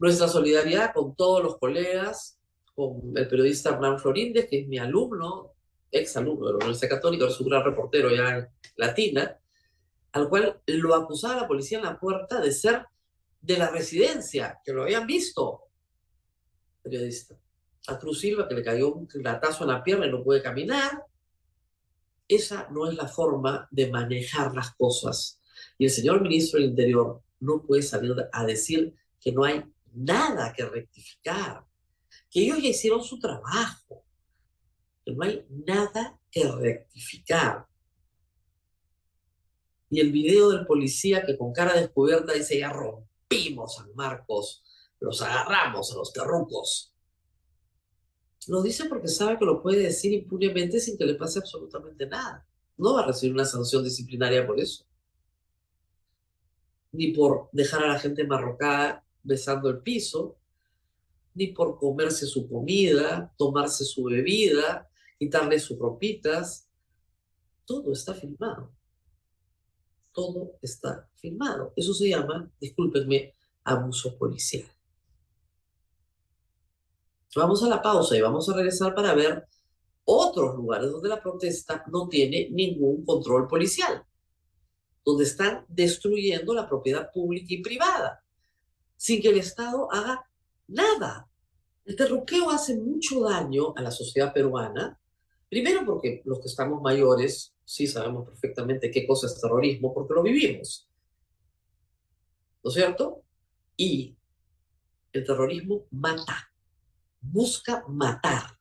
Nuestra 0.00 0.26
solidaridad 0.26 0.92
con 0.92 1.14
todos 1.14 1.40
los 1.40 1.56
colegas, 1.58 2.40
con 2.74 3.12
el 3.14 3.28
periodista 3.28 3.70
Hernán 3.70 4.00
Florínez, 4.00 4.48
que 4.50 4.62
es 4.62 4.66
mi 4.66 4.78
alumno, 4.78 5.52
ex 5.92 6.16
alumno 6.16 6.46
de 6.46 6.52
la 6.54 6.56
Universidad 6.56 6.96
Católica, 6.96 7.28
es 7.28 7.38
un 7.38 7.48
gran 7.48 7.62
reportero 7.62 8.10
ya 8.10 8.36
en 8.36 8.48
Latina, 8.74 9.38
al 10.10 10.28
cual 10.28 10.62
lo 10.66 10.94
acusaba 10.96 11.42
la 11.42 11.46
policía 11.46 11.78
en 11.78 11.84
la 11.84 12.00
puerta 12.00 12.40
de 12.40 12.50
ser 12.50 12.86
de 13.40 13.56
la 13.56 13.70
residencia, 13.70 14.60
que 14.64 14.72
lo 14.72 14.82
habían 14.82 15.06
visto. 15.06 15.68
Periodista. 16.82 17.36
A 17.86 17.98
Cruz 17.98 18.20
Silva, 18.20 18.48
que 18.48 18.54
le 18.54 18.62
cayó 18.62 18.94
un 18.94 19.08
latazo 19.14 19.64
en 19.64 19.70
la 19.70 19.82
pierna 19.82 20.06
y 20.06 20.10
no 20.10 20.22
puede 20.22 20.42
caminar. 20.42 21.04
Esa 22.26 22.68
no 22.70 22.88
es 22.88 22.96
la 22.96 23.08
forma 23.08 23.68
de 23.70 23.90
manejar 23.90 24.54
las 24.54 24.74
cosas. 24.74 25.40
Y 25.78 25.84
el 25.84 25.90
señor 25.90 26.22
ministro 26.22 26.58
del 26.58 26.70
Interior 26.70 27.22
no 27.40 27.62
puede 27.62 27.82
salir 27.82 28.14
a 28.32 28.44
decir 28.44 28.94
que 29.20 29.32
no 29.32 29.44
hay 29.44 29.62
nada 29.92 30.52
que 30.52 30.64
rectificar, 30.64 31.64
que 32.30 32.40
ellos 32.40 32.62
ya 32.62 32.68
hicieron 32.68 33.02
su 33.02 33.18
trabajo, 33.18 34.04
que 35.04 35.12
no 35.12 35.24
hay 35.24 35.46
nada 35.48 36.18
que 36.30 36.50
rectificar. 36.50 37.66
Y 39.90 40.00
el 40.00 40.10
video 40.10 40.50
del 40.50 40.66
policía 40.66 41.24
que 41.24 41.38
con 41.38 41.52
cara 41.52 41.74
descubierta 41.74 42.32
dice, 42.32 42.58
ya 42.58 42.70
rompimos 42.70 43.78
a 43.78 43.86
Marcos, 43.94 44.64
los 45.00 45.20
agarramos 45.22 45.92
a 45.92 45.96
los 45.96 46.12
terrucos. 46.12 46.93
Lo 48.48 48.62
dice 48.62 48.86
porque 48.86 49.08
sabe 49.08 49.38
que 49.38 49.44
lo 49.44 49.62
puede 49.62 49.82
decir 49.84 50.12
impunemente 50.12 50.78
sin 50.80 50.98
que 50.98 51.06
le 51.06 51.14
pase 51.14 51.38
absolutamente 51.38 52.06
nada. 52.06 52.46
No 52.76 52.94
va 52.94 53.02
a 53.02 53.06
recibir 53.06 53.34
una 53.34 53.44
sanción 53.44 53.82
disciplinaria 53.82 54.46
por 54.46 54.60
eso. 54.60 54.84
Ni 56.92 57.12
por 57.12 57.48
dejar 57.52 57.84
a 57.84 57.88
la 57.88 57.98
gente 57.98 58.24
marrocada 58.24 59.04
besando 59.22 59.70
el 59.70 59.78
piso, 59.78 60.36
ni 61.34 61.48
por 61.48 61.78
comerse 61.78 62.26
su 62.26 62.48
comida, 62.48 63.32
tomarse 63.36 63.84
su 63.84 64.04
bebida, 64.04 64.88
quitarle 65.18 65.58
sus 65.58 65.78
ropitas. 65.78 66.68
Todo 67.64 67.92
está 67.92 68.14
filmado. 68.14 68.70
Todo 70.12 70.58
está 70.60 71.08
filmado. 71.16 71.72
Eso 71.76 71.94
se 71.94 72.10
llama, 72.10 72.50
discúlpenme, 72.60 73.34
abuso 73.64 74.16
policial. 74.16 74.73
Vamos 77.36 77.62
a 77.62 77.68
la 77.68 77.82
pausa 77.82 78.16
y 78.16 78.20
vamos 78.20 78.48
a 78.48 78.54
regresar 78.54 78.94
para 78.94 79.14
ver 79.14 79.46
otros 80.04 80.54
lugares 80.54 80.90
donde 80.90 81.08
la 81.08 81.22
protesta 81.22 81.84
no 81.90 82.08
tiene 82.08 82.48
ningún 82.50 83.04
control 83.04 83.48
policial, 83.48 84.04
donde 85.04 85.24
están 85.24 85.64
destruyendo 85.68 86.54
la 86.54 86.68
propiedad 86.68 87.10
pública 87.12 87.46
y 87.48 87.62
privada 87.62 88.24
sin 88.96 89.20
que 89.20 89.28
el 89.28 89.38
Estado 89.38 89.92
haga 89.92 90.26
nada. 90.68 91.28
El 91.84 91.96
terruqueo 91.96 92.50
hace 92.50 92.76
mucho 92.76 93.20
daño 93.20 93.74
a 93.76 93.82
la 93.82 93.90
sociedad 93.90 94.32
peruana, 94.32 94.98
primero 95.50 95.84
porque 95.84 96.22
los 96.24 96.40
que 96.40 96.48
estamos 96.48 96.80
mayores 96.80 97.54
sí 97.64 97.86
sabemos 97.86 98.26
perfectamente 98.26 98.90
qué 98.90 99.06
cosa 99.06 99.26
es 99.26 99.38
terrorismo, 99.38 99.92
porque 99.92 100.14
lo 100.14 100.22
vivimos. 100.22 100.88
¿No 102.62 102.70
es 102.70 102.74
cierto? 102.74 103.22
Y 103.76 104.16
el 105.12 105.24
terrorismo 105.24 105.84
mata, 105.90 106.50
busca 107.30 107.84
matar, 107.88 108.58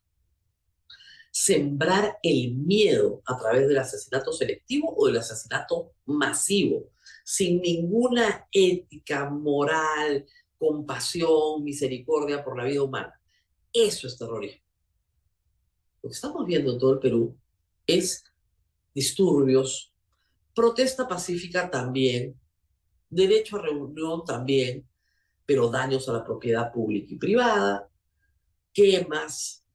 sembrar 1.31 2.17
el 2.21 2.55
miedo 2.55 3.21
a 3.25 3.37
través 3.37 3.67
del 3.67 3.77
asesinato 3.77 4.31
selectivo 4.31 4.93
o 4.95 5.07
del 5.07 5.17
asesinato 5.17 5.93
masivo 6.05 6.93
sin 7.23 7.61
ninguna 7.61 8.47
ética, 8.51 9.29
moral, 9.29 10.25
compasión, 10.57 11.63
misericordia 11.63 12.43
por 12.43 12.57
la 12.57 12.65
vida 12.65 12.83
humana. 12.83 13.19
Eso 13.71 14.07
es 14.07 14.17
terrorismo. 14.17 14.61
Lo 16.01 16.09
que 16.09 16.15
estamos 16.15 16.45
viendo 16.45 16.73
en 16.73 16.79
todo 16.79 16.93
el 16.93 16.99
Perú 16.99 17.37
es 17.87 18.23
disturbios, 18.93 19.93
protesta 20.53 21.07
pacífica 21.07 21.69
también, 21.69 22.39
derecho 23.09 23.57
a 23.57 23.61
reunión 23.61 24.23
también, 24.25 24.87
pero 25.45 25.69
daños 25.69 26.07
a 26.07 26.13
la 26.13 26.23
propiedad 26.23 26.71
pública 26.71 27.13
y 27.13 27.17
privada, 27.17 27.89
quemas. 28.73 29.65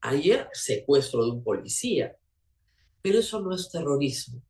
Ayer 0.00 0.48
secuestro 0.52 1.24
de 1.24 1.32
un 1.32 1.42
policía, 1.42 2.16
pero 3.02 3.18
eso 3.18 3.40
no 3.40 3.54
es 3.54 3.68
terrorismo. 3.68 4.42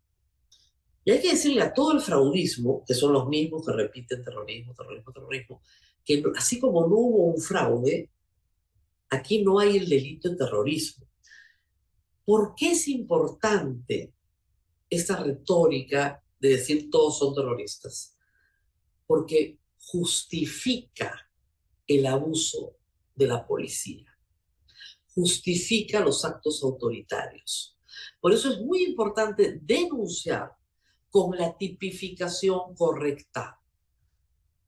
Y 1.04 1.10
hay 1.10 1.22
que 1.22 1.30
decirle 1.30 1.62
a 1.62 1.72
todo 1.72 1.92
el 1.92 2.00
fraudismo, 2.00 2.84
que 2.86 2.92
son 2.92 3.14
los 3.14 3.26
mismos 3.28 3.64
que 3.64 3.72
repiten 3.72 4.22
terrorismo, 4.22 4.74
terrorismo, 4.74 5.12
terrorismo, 5.12 5.62
que 6.04 6.22
así 6.36 6.58
como 6.58 6.82
no 6.82 6.96
hubo 6.96 7.24
un 7.32 7.40
fraude, 7.40 8.10
aquí 9.08 9.42
no 9.42 9.58
hay 9.58 9.78
el 9.78 9.88
delito 9.88 10.28
de 10.28 10.36
terrorismo. 10.36 11.06
¿Por 12.24 12.54
qué 12.54 12.72
es 12.72 12.88
importante 12.88 14.12
esta 14.90 15.22
retórica 15.22 16.22
de 16.38 16.50
decir 16.50 16.90
todos 16.90 17.18
son 17.18 17.34
terroristas? 17.34 18.16
Porque 19.06 19.58
justifica 19.78 21.30
el 21.86 22.04
abuso 22.04 22.77
de 23.18 23.26
la 23.26 23.46
policía, 23.46 24.06
justifica 25.14 26.00
los 26.00 26.24
actos 26.24 26.62
autoritarios. 26.62 27.76
Por 28.20 28.32
eso 28.32 28.52
es 28.52 28.60
muy 28.60 28.84
importante 28.84 29.58
denunciar 29.60 30.52
con 31.10 31.36
la 31.36 31.56
tipificación 31.56 32.74
correcta. 32.76 33.60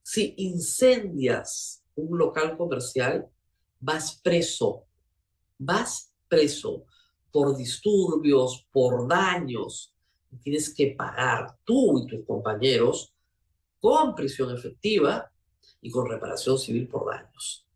Si 0.02 0.34
incendias 0.38 1.84
un 1.94 2.18
local 2.18 2.56
comercial, 2.56 3.28
vas 3.78 4.20
preso, 4.22 4.86
vas 5.58 6.12
preso 6.28 6.84
por 7.30 7.56
disturbios, 7.56 8.66
por 8.72 9.06
daños. 9.06 9.94
Tienes 10.42 10.74
que 10.74 10.94
pagar 10.96 11.56
tú 11.64 11.98
y 11.98 12.06
tus 12.06 12.24
compañeros 12.24 13.14
con 13.78 14.14
prisión 14.14 14.54
efectiva 14.56 15.30
y 15.80 15.90
con 15.90 16.08
reparación 16.08 16.58
civil 16.58 16.88
por 16.88 17.10
daños. 17.10 17.66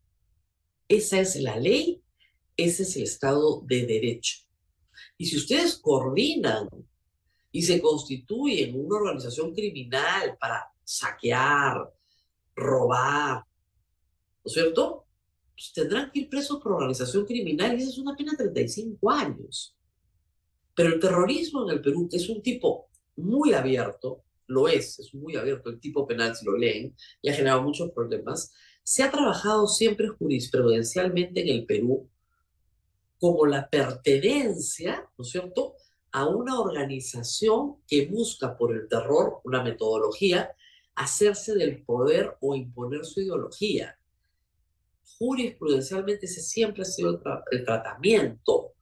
Esa 0.87 1.19
es 1.19 1.35
la 1.37 1.57
ley, 1.57 2.01
ese 2.57 2.83
es 2.83 2.95
el 2.95 3.03
Estado 3.03 3.61
de 3.65 3.85
Derecho. 3.85 4.39
Y 5.17 5.25
si 5.25 5.37
ustedes 5.37 5.77
coordinan 5.77 6.67
y 7.51 7.61
se 7.61 7.81
constituye 7.81 8.69
en 8.69 8.79
una 8.79 8.97
organización 8.97 9.53
criminal 9.53 10.37
para 10.39 10.67
saquear, 10.83 11.89
robar, 12.55 13.37
¿no 13.37 14.43
es 14.45 14.53
cierto? 14.53 15.05
Pues 15.53 15.71
tendrán 15.73 16.11
que 16.11 16.19
ir 16.19 16.29
presos 16.29 16.61
por 16.61 16.73
organización 16.73 17.25
criminal 17.25 17.73
y 17.73 17.81
esa 17.81 17.91
es 17.91 17.97
una 17.97 18.15
pena 18.15 18.33
de 18.33 18.37
35 18.37 19.09
años. 19.09 19.75
Pero 20.75 20.93
el 20.93 20.99
terrorismo 20.99 21.63
en 21.63 21.77
el 21.77 21.81
Perú, 21.81 22.07
que 22.09 22.17
es 22.17 22.27
un 22.29 22.41
tipo 22.41 22.89
muy 23.15 23.53
abierto, 23.53 24.25
lo 24.47 24.67
es, 24.67 24.99
es 24.99 25.13
muy 25.15 25.35
abierto 25.35 25.69
el 25.69 25.79
tipo 25.79 26.05
penal 26.05 26.35
si 26.35 26.45
lo 26.45 26.57
leen, 26.57 26.95
y 27.21 27.29
ha 27.29 27.33
generado 27.33 27.63
muchos 27.63 27.91
problemas, 27.91 28.53
se 28.85 29.01
ha 29.01 29.09
trabajado 29.09 29.67
siempre 29.67 30.09
jurisprudencialmente 30.09 31.41
en 31.41 31.49
el 31.49 31.65
Perú 31.65 32.07
como 33.19 33.47
la 33.47 33.67
pertenencia, 33.67 35.09
¿no 35.17 35.23
es 35.23 35.31
cierto?, 35.31 35.75
a 36.11 36.27
una 36.27 36.59
organización 36.59 37.77
que 37.87 38.05
busca 38.05 38.55
por 38.55 38.75
el 38.75 38.87
terror, 38.87 39.41
una 39.43 39.63
metodología, 39.63 40.55
hacerse 40.93 41.55
del 41.55 41.83
poder 41.83 42.37
o 42.39 42.55
imponer 42.55 43.03
su 43.05 43.21
ideología. 43.21 43.97
Jurisprudencialmente 45.17 46.27
ese 46.27 46.41
siempre 46.41 46.83
ha 46.83 46.85
sido 46.85 47.21
el, 47.51 47.65
tratamiento. 47.65 48.73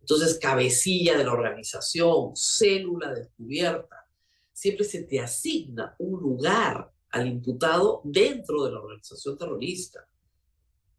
Entonces, 0.00 0.38
cabecilla 0.40 1.16
de 1.16 1.24
la 1.24 1.32
organización, 1.32 2.32
célula 2.34 3.14
descubierta, 3.14 4.04
siempre 4.52 4.84
se 4.84 5.04
te 5.04 5.20
asigna 5.20 5.94
un 5.98 6.20
lugar 6.20 6.91
al 7.12 7.28
imputado 7.28 8.00
dentro 8.04 8.64
de 8.64 8.72
la 8.72 8.80
organización 8.80 9.38
terrorista. 9.38 10.08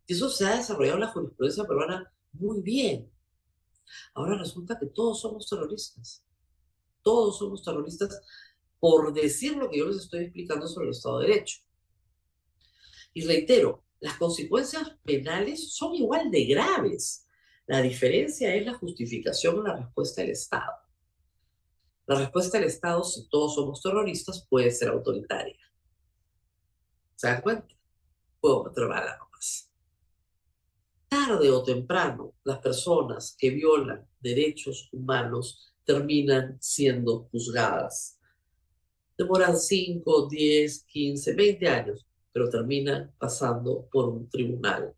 Y 0.08 0.14
eso 0.14 0.30
se 0.30 0.46
ha 0.46 0.56
desarrollado 0.56 0.98
en 0.98 1.02
la 1.02 1.12
jurisprudencia 1.12 1.66
peruana 1.66 2.14
muy 2.34 2.62
bien. 2.62 3.12
Ahora 4.14 4.38
resulta 4.38 4.78
que 4.80 4.88
todos 4.88 5.22
somos 5.22 5.50
terroristas. 5.50 6.24
Todos 7.02 7.38
somos 7.38 7.64
terroristas 7.64 8.22
por 8.80 9.14
decir 9.14 9.56
lo 9.56 9.70
que 9.70 9.80
yo 9.80 9.88
les 9.88 9.98
estoy 9.98 10.26
explicando 10.26 10.68
sobre 10.68 10.88
el 10.88 10.92
Estado 10.92 11.20
de 11.20 11.28
Derecho. 11.28 11.62
Y 13.14 13.26
reitero, 13.26 13.84
las 14.00 14.18
consecuencias 14.18 14.98
penales 15.04 15.74
son 15.74 15.96
igual 15.96 16.30
de 16.30 16.46
graves. 16.46 17.26
La 17.66 17.82
diferencia 17.82 18.54
es 18.54 18.66
la 18.66 18.74
justificación 18.74 19.60
o 19.60 19.64
la 19.64 19.78
respuesta 19.78 20.22
del 20.22 20.32
Estado. 20.32 20.74
La 22.06 22.16
respuesta 22.16 22.58
del 22.58 22.68
Estado, 22.68 23.04
si 23.04 23.30
todos 23.30 23.56
somos 23.56 23.82
terroristas, 23.82 24.46
puede 24.50 24.70
ser 24.72 24.90
autoritaria. 24.90 25.58
¿Se 27.16 27.28
dan 27.28 27.42
cuenta? 27.42 27.68
Puedo 28.40 28.66
meter 28.66 28.88
bala 28.88 29.18
nomás. 29.18 29.70
tarde 31.08 31.50
o 31.52 31.64
temprano, 31.64 32.34
las 32.44 32.60
personas 32.60 33.36
que 33.38 33.52
violan 33.52 34.08
derechos 34.20 34.90
humanos 34.92 35.74
terminan 35.86 36.58
siendo 36.60 37.30
juzgadas. 37.32 38.20
Demoran 39.18 39.58
5, 39.58 40.28
10, 40.28 40.84
15, 40.86 41.34
20 41.34 41.68
años, 41.70 42.08
pero 42.32 42.50
terminan 42.50 43.14
pasando 43.20 43.88
por 43.92 44.10
un 44.10 44.28
tribunal 44.28 44.96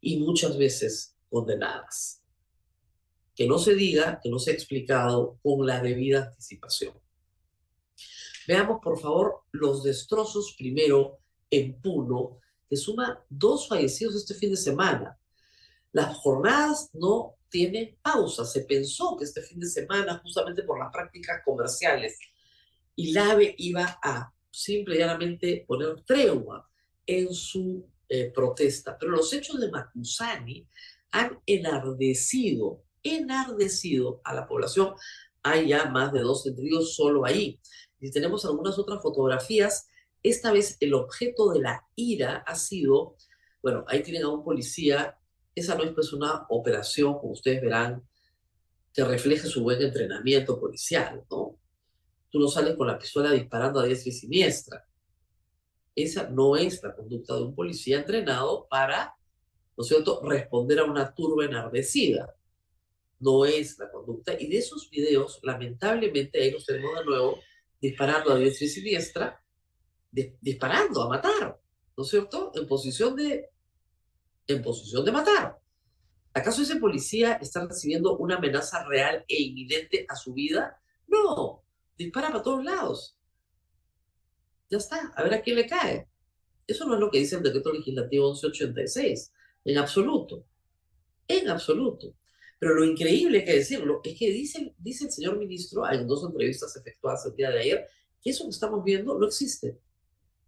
y 0.00 0.18
muchas 0.18 0.56
veces 0.56 1.14
condenadas. 1.28 2.22
Que 3.34 3.46
no 3.46 3.58
se 3.58 3.74
diga, 3.74 4.18
que 4.22 4.30
no 4.30 4.38
se 4.38 4.50
ha 4.50 4.54
explicado 4.54 5.38
con 5.42 5.66
la 5.66 5.80
debida 5.80 6.28
anticipación. 6.28 6.94
Veamos, 8.48 8.80
por 8.82 8.98
favor, 8.98 9.42
los 9.52 9.82
destrozos 9.82 10.54
primero 10.58 11.19
en 11.50 11.80
Puno, 11.80 12.38
que 12.68 12.76
suma 12.76 13.24
dos 13.28 13.68
fallecidos 13.68 14.16
este 14.16 14.34
fin 14.34 14.50
de 14.50 14.56
semana. 14.56 15.18
Las 15.92 16.16
jornadas 16.18 16.90
no 16.92 17.34
tienen 17.48 17.98
pausa. 18.00 18.44
Se 18.44 18.62
pensó 18.62 19.16
que 19.16 19.24
este 19.24 19.42
fin 19.42 19.60
de 19.60 19.66
semana, 19.66 20.20
justamente 20.22 20.62
por 20.62 20.78
las 20.78 20.92
prácticas 20.92 21.42
comerciales, 21.44 22.18
y 22.94 23.16
AVE 23.16 23.54
iba 23.58 23.98
a 24.02 24.32
simple 24.50 24.96
y 24.96 24.98
llanamente 24.98 25.64
poner 25.66 26.02
tregua 26.02 26.68
en 27.06 27.32
su 27.32 27.86
eh, 28.08 28.30
protesta. 28.34 28.96
Pero 28.98 29.12
los 29.12 29.32
hechos 29.32 29.60
de 29.60 29.70
Macusani 29.70 30.66
han 31.12 31.40
enardecido, 31.46 32.82
enardecido 33.02 34.20
a 34.24 34.34
la 34.34 34.46
población. 34.46 34.94
Hay 35.42 35.68
ya 35.68 35.86
más 35.86 36.12
de 36.12 36.20
dos 36.20 36.44
tendridos 36.44 36.94
solo 36.94 37.24
ahí. 37.24 37.60
Y 38.00 38.10
tenemos 38.10 38.44
algunas 38.44 38.78
otras 38.78 39.02
fotografías. 39.02 39.88
Esta 40.22 40.52
vez 40.52 40.76
el 40.80 40.94
objeto 40.94 41.50
de 41.52 41.60
la 41.60 41.86
ira 41.94 42.44
ha 42.46 42.54
sido, 42.54 43.16
bueno, 43.62 43.84
ahí 43.88 44.02
tienen 44.02 44.24
a 44.24 44.28
un 44.28 44.44
policía 44.44 45.16
esa 45.54 45.74
no 45.74 45.84
es 45.84 45.92
pues 45.92 46.12
una 46.12 46.46
operación, 46.48 47.18
como 47.18 47.32
ustedes 47.32 47.60
verán, 47.60 48.06
que 48.92 49.04
refleje 49.04 49.48
su 49.48 49.62
buen 49.62 49.80
entrenamiento 49.82 50.58
policial, 50.58 51.24
¿no? 51.30 51.58
Tú 52.30 52.38
no 52.38 52.48
sales 52.48 52.76
con 52.76 52.86
la 52.86 52.98
pistola 52.98 53.32
disparando 53.32 53.80
a 53.80 53.84
diestra 53.84 54.10
y 54.10 54.12
siniestra. 54.12 54.86
Esa 55.94 56.28
no 56.28 56.56
es 56.56 56.82
la 56.82 56.94
conducta 56.94 57.34
de 57.34 57.42
un 57.42 57.54
policía 57.54 57.98
entrenado 57.98 58.68
para, 58.68 59.14
¿no 59.76 59.82
es 59.82 59.88
cierto?, 59.88 60.22
responder 60.24 60.78
a 60.78 60.84
una 60.84 61.12
turba 61.12 61.44
enardecida. 61.44 62.34
No 63.18 63.44
es 63.44 63.78
la 63.78 63.90
conducta. 63.90 64.40
Y 64.40 64.48
de 64.48 64.58
esos 64.58 64.88
videos, 64.88 65.40
lamentablemente, 65.42 66.40
ahí 66.40 66.52
los 66.52 66.64
tenemos 66.64 66.98
de 67.00 67.04
nuevo, 67.04 67.40
disparando 67.80 68.32
a 68.32 68.36
diestra 68.36 68.66
y 68.66 68.70
siniestra, 68.70 69.42
disparando 70.10 71.02
a 71.02 71.08
matar, 71.08 71.60
¿no 71.96 72.04
es 72.04 72.10
cierto?, 72.10 72.52
en 72.54 72.66
posición 72.66 73.16
de 73.16 73.50
en 74.46 74.62
posición 74.62 75.04
de 75.04 75.12
matar. 75.12 75.60
¿Acaso 76.32 76.62
ese 76.62 76.76
policía 76.76 77.34
está 77.34 77.66
recibiendo 77.66 78.16
una 78.18 78.36
amenaza 78.36 78.84
real 78.84 79.24
e 79.28 79.42
inminente 79.42 80.06
a 80.08 80.16
su 80.16 80.32
vida? 80.32 80.80
No, 81.06 81.64
dispara 81.96 82.28
para 82.28 82.42
todos 82.42 82.64
lados. 82.64 83.16
Ya 84.70 84.78
está, 84.78 85.12
a 85.14 85.22
ver 85.22 85.34
a 85.34 85.42
quién 85.42 85.56
le 85.56 85.66
cae. 85.66 86.08
Eso 86.66 86.86
no 86.86 86.94
es 86.94 87.00
lo 87.00 87.10
que 87.10 87.18
dice 87.18 87.36
el 87.36 87.42
decreto 87.42 87.72
legislativo 87.72 88.28
1186, 88.28 89.32
en 89.64 89.78
absoluto, 89.78 90.44
en 91.26 91.48
absoluto. 91.48 92.14
Pero 92.60 92.74
lo 92.74 92.84
increíble 92.84 93.44
que 93.44 93.54
decirlo 93.54 94.00
es 94.04 94.16
que 94.16 94.30
dice, 94.30 94.74
dice 94.78 95.06
el 95.06 95.10
señor 95.10 95.38
ministro 95.38 95.90
en 95.90 96.06
dos 96.06 96.24
entrevistas 96.24 96.76
efectuadas 96.76 97.26
el 97.26 97.34
día 97.34 97.50
de 97.50 97.60
ayer 97.60 97.88
que 98.22 98.30
eso 98.30 98.44
que 98.44 98.50
estamos 98.50 98.84
viendo 98.84 99.18
no 99.18 99.26
existe. 99.26 99.78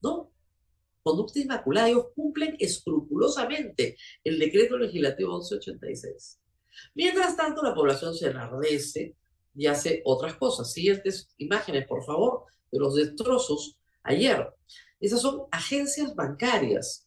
No, 0.03 0.33
conducta 1.03 1.39
inmaculada. 1.39 1.89
Ellos 1.89 2.07
cumplen 2.15 2.57
escrupulosamente 2.59 3.97
el 4.25 4.39
decreto 4.39 4.77
legislativo 4.77 5.39
1186. 5.39 6.41
Mientras 6.95 7.37
tanto, 7.37 7.63
la 7.63 7.75
población 7.75 8.15
se 8.15 8.29
enardece 8.31 9.17
y 9.55 9.67
hace 9.67 10.03
otras 10.05 10.35
cosas. 10.35 10.73
Siguientes 10.73 11.29
imágenes, 11.39 11.87
por 11.87 12.05
favor, 12.05 12.45
de 12.71 12.79
los 12.79 12.95
destrozos 12.95 13.79
ayer. 14.03 14.49
Esas 15.01 15.21
son 15.21 15.43
agencias 15.51 16.15
bancarias. 16.15 17.07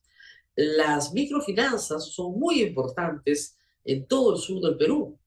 Las 0.56 1.14
microfinanzas 1.14 2.14
son 2.14 2.40
muy 2.40 2.62
importantes 2.62 3.58
en 3.84 4.06
todo 4.08 4.36
el 4.36 4.42
sur 4.42 4.62
del 4.62 4.78
Perú. 4.78 5.18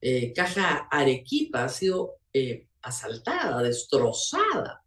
Eh, 0.00 0.32
Caja 0.32 0.88
Arequipa 0.90 1.64
ha 1.64 1.68
sido 1.68 2.16
eh, 2.32 2.66
asaltada, 2.82 3.62
destrozada. 3.62 4.82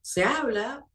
Se 0.00 0.24
habla 0.24 0.86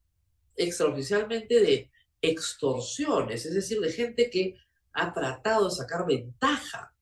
extraoficialmente 0.56 1.60
de 1.60 1.91
extorsiones, 2.22 3.46
es 3.46 3.54
decir, 3.54 3.80
de 3.80 3.91
gente 3.91 4.30
que 4.30 4.56
ha 4.94 5.13
tratado 5.13 5.65
de 5.70 5.76
sacar 5.76 6.06
ventaja, 6.06 6.94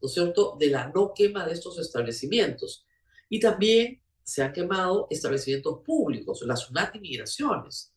¿no 0.00 0.06
es 0.06 0.14
cierto?, 0.14 0.56
de 0.58 0.68
la 0.68 0.88
no 0.94 1.12
quema 1.14 1.46
de 1.46 1.52
estos 1.52 1.78
establecimientos. 1.78 2.86
Y 3.28 3.40
también 3.40 4.00
se 4.22 4.42
han 4.42 4.52
quemado 4.52 5.06
establecimientos 5.10 5.80
públicos, 5.84 6.42
las 6.42 6.60
SUNAT 6.60 6.96
y 6.96 7.00
migraciones. 7.00 7.92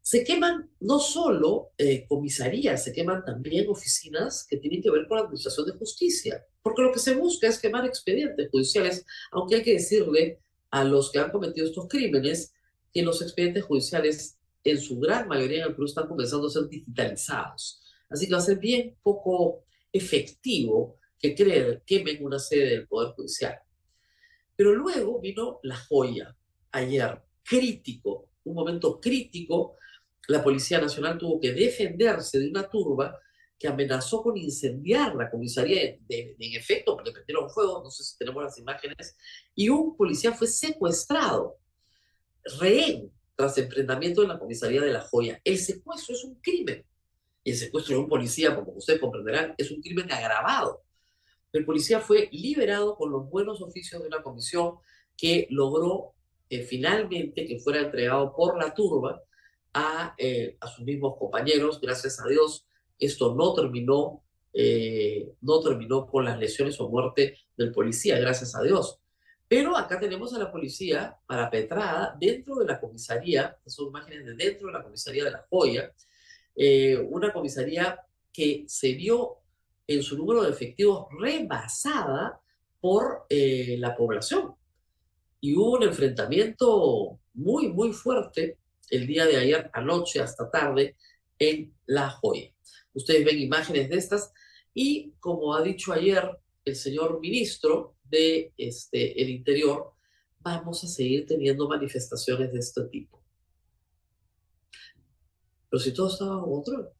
Se 0.00 0.24
queman 0.24 0.70
no 0.80 0.98
solo 0.98 1.72
eh, 1.78 2.06
comisarías, 2.06 2.84
se 2.84 2.92
queman 2.92 3.24
también 3.24 3.68
oficinas 3.68 4.46
que 4.48 4.58
tienen 4.58 4.82
que 4.82 4.90
ver 4.90 5.06
con 5.06 5.16
la 5.16 5.24
administración 5.24 5.66
de 5.66 5.78
justicia, 5.78 6.44
porque 6.62 6.82
lo 6.82 6.92
que 6.92 6.98
se 6.98 7.14
busca 7.14 7.48
es 7.48 7.58
quemar 7.58 7.86
expedientes 7.86 8.50
judiciales, 8.50 9.04
aunque 9.32 9.56
hay 9.56 9.62
que 9.62 9.74
decirle 9.74 10.40
a 10.74 10.82
los 10.82 11.12
que 11.12 11.20
han 11.20 11.30
cometido 11.30 11.68
estos 11.68 11.86
crímenes 11.86 12.52
que 12.92 13.04
los 13.04 13.22
expedientes 13.22 13.62
judiciales 13.62 14.40
en 14.64 14.80
su 14.80 14.98
gran 14.98 15.28
mayoría 15.28 15.58
en 15.58 15.68
el 15.68 15.72
Perú 15.72 15.84
están 15.84 16.08
comenzando 16.08 16.48
a 16.48 16.50
ser 16.50 16.68
digitalizados. 16.68 17.80
Así 18.10 18.26
que 18.26 18.32
va 18.32 18.38
a 18.38 18.42
ser 18.42 18.58
bien 18.58 18.96
poco 19.00 19.62
efectivo 19.92 20.98
que 21.16 21.32
creer, 21.32 21.84
quemen 21.86 22.24
una 22.24 22.40
sede 22.40 22.70
del 22.70 22.88
Poder 22.88 23.14
Judicial. 23.14 23.56
Pero 24.56 24.74
luego 24.74 25.20
vino 25.20 25.60
la 25.62 25.76
joya, 25.76 26.36
ayer, 26.72 27.22
crítico, 27.44 28.30
un 28.42 28.56
momento 28.56 28.98
crítico, 29.00 29.76
la 30.26 30.42
Policía 30.42 30.80
Nacional 30.80 31.18
tuvo 31.18 31.38
que 31.38 31.52
defenderse 31.52 32.40
de 32.40 32.48
una 32.48 32.68
turba 32.68 33.16
que 33.64 33.68
amenazó 33.68 34.22
con 34.22 34.36
incendiar 34.36 35.14
la 35.14 35.30
comisaría, 35.30 35.96
de, 36.06 36.36
en 36.38 36.54
efecto, 36.54 37.00
le 37.02 37.12
prendieron 37.12 37.48
fuego, 37.48 37.80
no 37.82 37.90
sé 37.90 38.04
si 38.04 38.18
tenemos 38.18 38.44
las 38.44 38.58
imágenes, 38.58 39.16
y 39.54 39.70
un 39.70 39.96
policía 39.96 40.32
fue 40.32 40.48
secuestrado 40.48 41.56
rehén 42.60 43.10
tras 43.34 43.56
enfrentamiento 43.56 44.20
en 44.20 44.28
la 44.28 44.38
comisaría 44.38 44.82
de 44.82 44.92
La 44.92 45.00
Joya. 45.00 45.40
El 45.42 45.56
secuestro 45.56 46.14
es 46.14 46.24
un 46.24 46.34
crimen. 46.42 46.84
Y 47.42 47.52
el 47.52 47.56
secuestro 47.56 47.96
de 47.96 48.02
un 48.02 48.08
policía, 48.10 48.54
como 48.54 48.72
ustedes 48.72 49.00
comprenderán, 49.00 49.54
es 49.56 49.70
un 49.70 49.80
crimen 49.80 50.12
agravado. 50.12 50.82
El 51.50 51.64
policía 51.64 52.00
fue 52.00 52.28
liberado 52.32 52.96
con 52.96 53.10
los 53.10 53.30
buenos 53.30 53.62
oficios 53.62 54.02
de 54.02 54.08
una 54.08 54.22
comisión 54.22 54.74
que 55.16 55.46
logró 55.48 56.12
eh, 56.50 56.64
finalmente 56.64 57.46
que 57.46 57.60
fuera 57.60 57.80
entregado 57.80 58.36
por 58.36 58.58
la 58.62 58.74
turba 58.74 59.22
a, 59.72 60.14
eh, 60.18 60.58
a, 60.60 60.68
sus 60.68 60.84
mismos 60.84 61.16
compañeros. 61.18 61.80
Gracias 61.80 62.20
a 62.20 62.28
Dios, 62.28 62.66
esto 62.98 63.34
no 63.34 63.54
terminó, 63.54 64.22
eh, 64.52 65.32
no 65.40 65.60
terminó 65.60 66.06
con 66.06 66.24
las 66.24 66.38
lesiones 66.38 66.80
o 66.80 66.88
muerte 66.88 67.38
del 67.56 67.72
policía, 67.72 68.18
gracias 68.18 68.54
a 68.54 68.62
Dios. 68.62 69.00
Pero 69.46 69.76
acá 69.76 70.00
tenemos 70.00 70.34
a 70.34 70.38
la 70.38 70.50
policía 70.50 71.16
parapetrada 71.26 72.16
dentro 72.18 72.56
de 72.56 72.66
la 72.66 72.80
comisaría, 72.80 73.56
son 73.66 73.88
imágenes 73.88 74.24
de 74.24 74.34
dentro 74.34 74.68
de 74.68 74.72
la 74.72 74.82
comisaría 74.82 75.24
de 75.24 75.30
La 75.30 75.46
Joya, 75.50 75.92
eh, 76.56 76.96
una 76.96 77.32
comisaría 77.32 78.00
que 78.32 78.64
se 78.66 78.94
vio 78.94 79.38
en 79.86 80.02
su 80.02 80.16
número 80.16 80.42
de 80.42 80.50
efectivos 80.50 81.06
rebasada 81.20 82.40
por 82.80 83.26
eh, 83.28 83.76
la 83.78 83.94
población. 83.94 84.54
Y 85.40 85.54
hubo 85.54 85.72
un 85.72 85.82
enfrentamiento 85.82 87.18
muy, 87.34 87.68
muy 87.68 87.92
fuerte 87.92 88.58
el 88.90 89.06
día 89.06 89.26
de 89.26 89.36
ayer, 89.36 89.70
anoche 89.72 90.20
hasta 90.20 90.50
tarde, 90.50 90.96
en 91.38 91.74
La 91.86 92.10
Joya. 92.10 92.50
Ustedes 92.94 93.24
ven 93.24 93.38
imágenes 93.38 93.88
de 93.90 93.96
estas 93.96 94.32
y 94.72 95.12
como 95.20 95.54
ha 95.54 95.62
dicho 95.62 95.92
ayer 95.92 96.30
el 96.64 96.76
señor 96.76 97.20
ministro, 97.20 97.94
de 98.04 98.52
este, 98.56 99.20
el 99.20 99.30
interior, 99.30 99.92
vamos 100.40 100.84
a 100.84 100.86
seguir 100.86 101.26
teniendo 101.26 101.68
manifestaciones 101.68 102.52
de 102.52 102.58
este 102.58 102.84
tipo. 102.84 103.22
Pero 105.68 105.80
si 105.82 105.92
todo 105.92 106.08
estaba 106.08 106.36
bajo 106.36 106.50
control. 106.50 106.90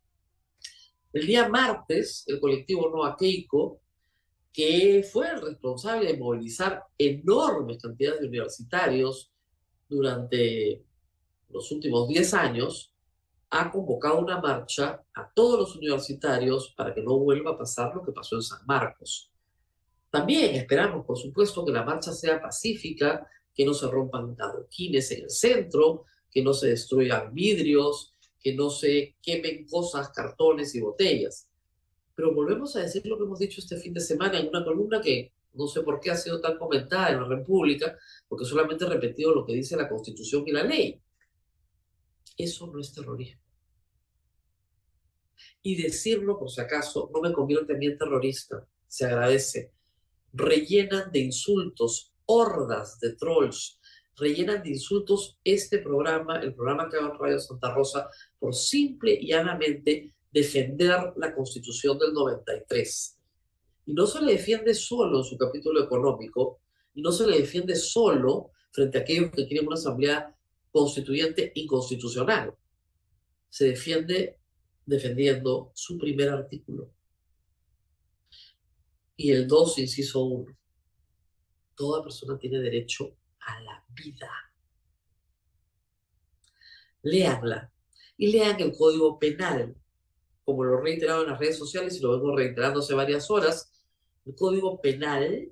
El 1.13 1.27
día 1.27 1.49
martes, 1.49 2.25
el 2.27 2.41
colectivo 2.41 2.91
Noa 2.91 3.17
Keiko, 3.17 3.81
que 4.53 5.07
fue 5.09 5.31
el 5.31 5.43
responsable 5.43 6.13
de 6.13 6.19
movilizar 6.19 6.83
enormes 6.99 7.79
cantidades 7.81 8.21
de 8.21 8.29
universitarios 8.29 9.31
durante 9.89 10.85
los 11.51 11.71
últimos 11.71 12.09
10 12.09 12.35
años, 12.35 12.94
ha 13.57 13.71
convocado 13.71 14.19
una 14.19 14.41
marcha 14.41 15.01
a 15.15 15.31
todos 15.33 15.61
los 15.61 15.77
universitarios 15.77 16.75
para 16.77 16.93
que 16.93 17.03
no 17.03 17.17
vuelva 17.21 17.53
a 17.53 17.59
pasar 17.59 17.95
lo 17.95 18.03
que 18.03 18.11
pasó 18.11 18.35
en 18.35 18.43
San 18.43 18.67
Marcos. 18.67 19.31
También 20.11 20.57
esperamos, 20.57 21.07
por 21.07 21.17
supuesto, 21.17 21.65
que 21.65 21.71
la 21.71 21.85
marcha 21.85 22.13
sea 22.13 22.43
pacífica, 22.43 23.25
que 23.55 23.65
no 23.65 23.73
se 23.73 23.87
rompan 23.87 24.35
adoquines 24.37 25.09
en 25.13 25.23
el 25.23 25.31
centro, 25.31 26.05
que 26.29 26.43
no 26.43 26.53
se 26.53 26.71
destruyan 26.71 27.33
vidrios, 27.33 28.13
que 28.41 28.55
no 28.55 28.71
se 28.71 29.15
quemen 29.23 29.69
cosas, 29.69 30.09
cartones 30.09 30.75
y 30.75 30.81
botellas. 30.81 31.47
Pero 32.17 32.35
volvemos 32.35 32.75
a 32.75 32.81
decir 32.81 33.07
lo 33.07 33.17
que 33.17 33.23
hemos 33.23 33.39
dicho 33.39 33.61
este 33.61 33.77
fin 33.77 33.95
de 33.95 34.01
semana 34.01 34.41
en 34.41 34.49
una 34.49 34.65
columna 34.65 35.01
que 35.01 35.33
no 35.53 35.69
sé 35.69 35.83
por 35.83 36.01
qué 36.01 36.11
ha 36.11 36.17
sido 36.17 36.41
tan 36.41 36.59
comentada 36.59 37.11
en 37.11 37.21
la 37.21 37.29
República, 37.29 37.97
porque 38.29 38.45
solamente 38.45 38.85
he 38.85 38.89
repetido 38.89 39.33
lo 39.33 39.47
que 39.47 39.53
dice 39.53 39.77
la 39.77 39.89
Constitución 39.89 40.43
y 40.45 40.51
la 40.51 40.65
ley. 40.65 41.01
Eso 42.37 42.67
no 42.67 42.81
es 42.81 42.93
terrorismo. 42.93 43.44
Y 45.67 45.83
decirlo, 45.83 46.39
por 46.39 46.51
si 46.51 46.61
acaso, 46.61 47.11
no 47.13 47.21
me 47.21 47.33
convierte 47.33 47.73
en 47.73 47.99
terrorista, 47.99 48.65
se 48.87 49.07
agradece. 49.07 49.73
Rellenan 50.33 51.11
de 51.11 51.21
insultos, 51.21 52.13
hordas 52.27 53.01
de 53.01 53.17
trolls, 53.17 53.81
rellenan 54.17 54.63
de 54.63 54.71
insultos 54.71 55.39
este 55.43 55.79
programa, 55.79 56.39
el 56.41 56.55
programa 56.55 56.89
que 56.89 56.99
hago 56.99 57.15
en 57.15 57.19
Radio 57.19 57.41
Santa 57.41 57.75
Rosa, 57.75 58.09
por 58.39 58.55
simple 58.55 59.19
y 59.21 59.29
llanamente 59.29 60.15
defender 60.31 61.15
la 61.17 61.35
Constitución 61.35 61.99
del 61.99 62.13
93. 62.13 63.19
Y 63.87 63.95
no 63.95 64.07
se 64.07 64.21
le 64.21 64.33
defiende 64.33 64.75
solo 64.75 65.19
en 65.19 65.25
su 65.25 65.39
capítulo 65.39 65.83
económico, 65.83 66.61
y 66.95 67.03
no 67.03 67.11
se 67.11 67.27
le 67.27 67.39
defiende 67.39 67.75
solo 67.75 68.51
frente 68.71 68.99
a 68.99 69.01
aquellos 69.01 69.31
que 69.31 69.47
quieren 69.47 69.67
una 69.67 69.77
asamblea 69.77 70.37
constituyente 70.71 71.53
inconstitucional. 71.55 72.55
Se 73.49 73.67
defiende 73.67 74.39
defendiendo 74.87 75.71
su 75.75 75.99
primer 75.99 76.31
artículo. 76.31 76.91
Y 79.17 79.31
el 79.31 79.47
2, 79.47 79.79
inciso 79.79 80.25
1. 80.25 80.57
Toda 81.75 82.03
persona 82.03 82.39
tiene 82.39 82.59
derecho 82.59 83.17
a 83.41 83.61
la 83.61 83.85
vida. 83.89 84.31
Leanla 87.03 87.71
y 88.17 88.29
lean 88.29 88.61
el 88.61 88.73
Código 88.73 89.19
Penal, 89.19 89.77
como 90.45 90.65
lo 90.65 90.79
he 90.79 90.83
reiterado 90.83 91.23
en 91.23 91.31
las 91.31 91.39
redes 91.39 91.59
sociales 91.59 91.97
y 91.97 92.01
lo 92.01 92.13
vengo 92.13 92.35
reiterando 92.37 92.81
hace 92.81 92.95
varias 92.95 93.31
horas. 93.31 93.73
El 94.25 94.35
Código 94.35 94.81
Penal 94.81 95.51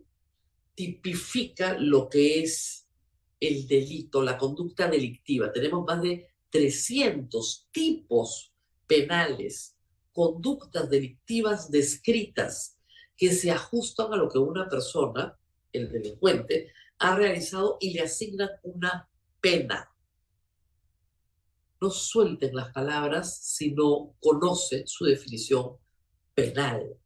tipifica 0.75 1.77
lo 1.79 2.09
que 2.09 2.43
es 2.43 2.89
el 3.41 3.67
delito, 3.67 4.23
la 4.23 4.39
conducta 4.39 4.89
delictiva. 4.89 5.53
Tenemos 5.53 5.85
más 5.85 6.01
de 6.01 6.29
300 6.51 7.69
tipos 7.73 8.52
penales, 8.87 9.77
conductas 10.13 10.89
delictivas 10.91 11.71
descritas 11.71 12.79
que 13.17 13.33
se 13.33 13.51
ajustan 13.51 14.13
a 14.13 14.17
lo 14.17 14.29
que 14.29 14.39
una 14.39 14.69
persona, 14.69 15.39
el 15.73 15.91
delincuente, 15.91 16.73
ha 16.99 17.17
realizado 17.17 17.79
y 17.81 17.93
le 17.93 18.03
asignan 18.03 18.51
una 18.63 19.09
pena. 19.41 19.91
No 21.81 21.91
suelten 21.91 22.55
las 22.55 22.73
palabras 22.73 23.39
si 23.43 23.73
no 23.73 24.15
conocen 24.21 24.87
su 24.87 25.05
definición 25.05 25.77
penal. 26.35 26.97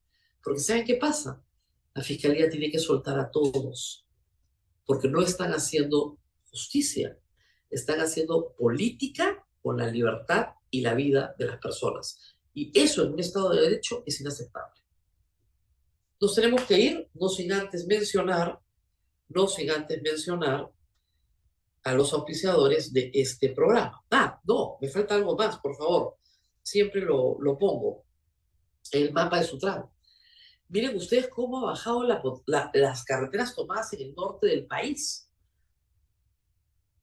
Porque 0.43 0.61
¿saben 0.61 0.85
qué 0.85 0.97
pasa? 0.97 1.43
La 1.95 2.03
fiscalía 2.03 2.51
tiene 2.51 2.71
que 2.71 2.79
soltar 2.79 3.19
a 3.19 3.31
todos, 3.31 4.07
porque 4.85 5.09
no 5.09 5.23
están 5.23 5.53
haciendo 5.53 6.19
justicia, 6.51 7.19
están 7.71 8.01
haciendo 8.01 8.55
política 8.55 9.47
con 9.63 9.79
la 9.79 9.91
libertad 9.91 10.56
y 10.71 10.81
la 10.81 10.95
vida 10.95 11.35
de 11.39 11.47
las 11.47 11.59
personas. 11.59 12.37
Y 12.55 12.73
eso 12.79 13.05
en 13.05 13.13
un 13.13 13.21
Estado 13.21 13.51
de 13.51 13.63
Derecho 13.63 14.03
es 14.07 14.21
inaceptable. 14.21 14.81
Nos 16.21 16.35
tenemos 16.35 16.63
que 16.63 16.79
ir, 16.79 17.11
no 17.15 17.29
sin 17.29 17.53
antes 17.53 17.87
mencionar 17.87 18.61
no 19.29 19.47
sin 19.47 19.71
antes 19.71 20.03
mencionar 20.03 20.71
a 21.85 21.95
los 21.95 22.13
auspiciadores 22.13 22.93
de 22.93 23.11
este 23.15 23.51
programa. 23.51 24.05
Ah, 24.11 24.41
no, 24.45 24.77
me 24.81 24.89
falta 24.89 25.15
algo 25.15 25.37
más, 25.37 25.59
por 25.59 25.77
favor. 25.77 26.17
Siempre 26.63 27.01
lo, 27.01 27.37
lo 27.41 27.59
pongo. 27.59 28.05
El 28.91 29.13
mapa 29.13 29.39
de 29.39 29.45
Sutran. 29.45 29.85
Miren 30.69 30.97
ustedes 30.97 31.29
cómo 31.29 31.59
ha 31.59 31.71
bajado 31.71 32.03
las 32.03 33.05
carreteras 33.05 33.55
tomadas 33.55 33.93
en 33.93 34.01
el 34.03 34.15
norte 34.15 34.49
del 34.49 34.67
país. 34.67 35.31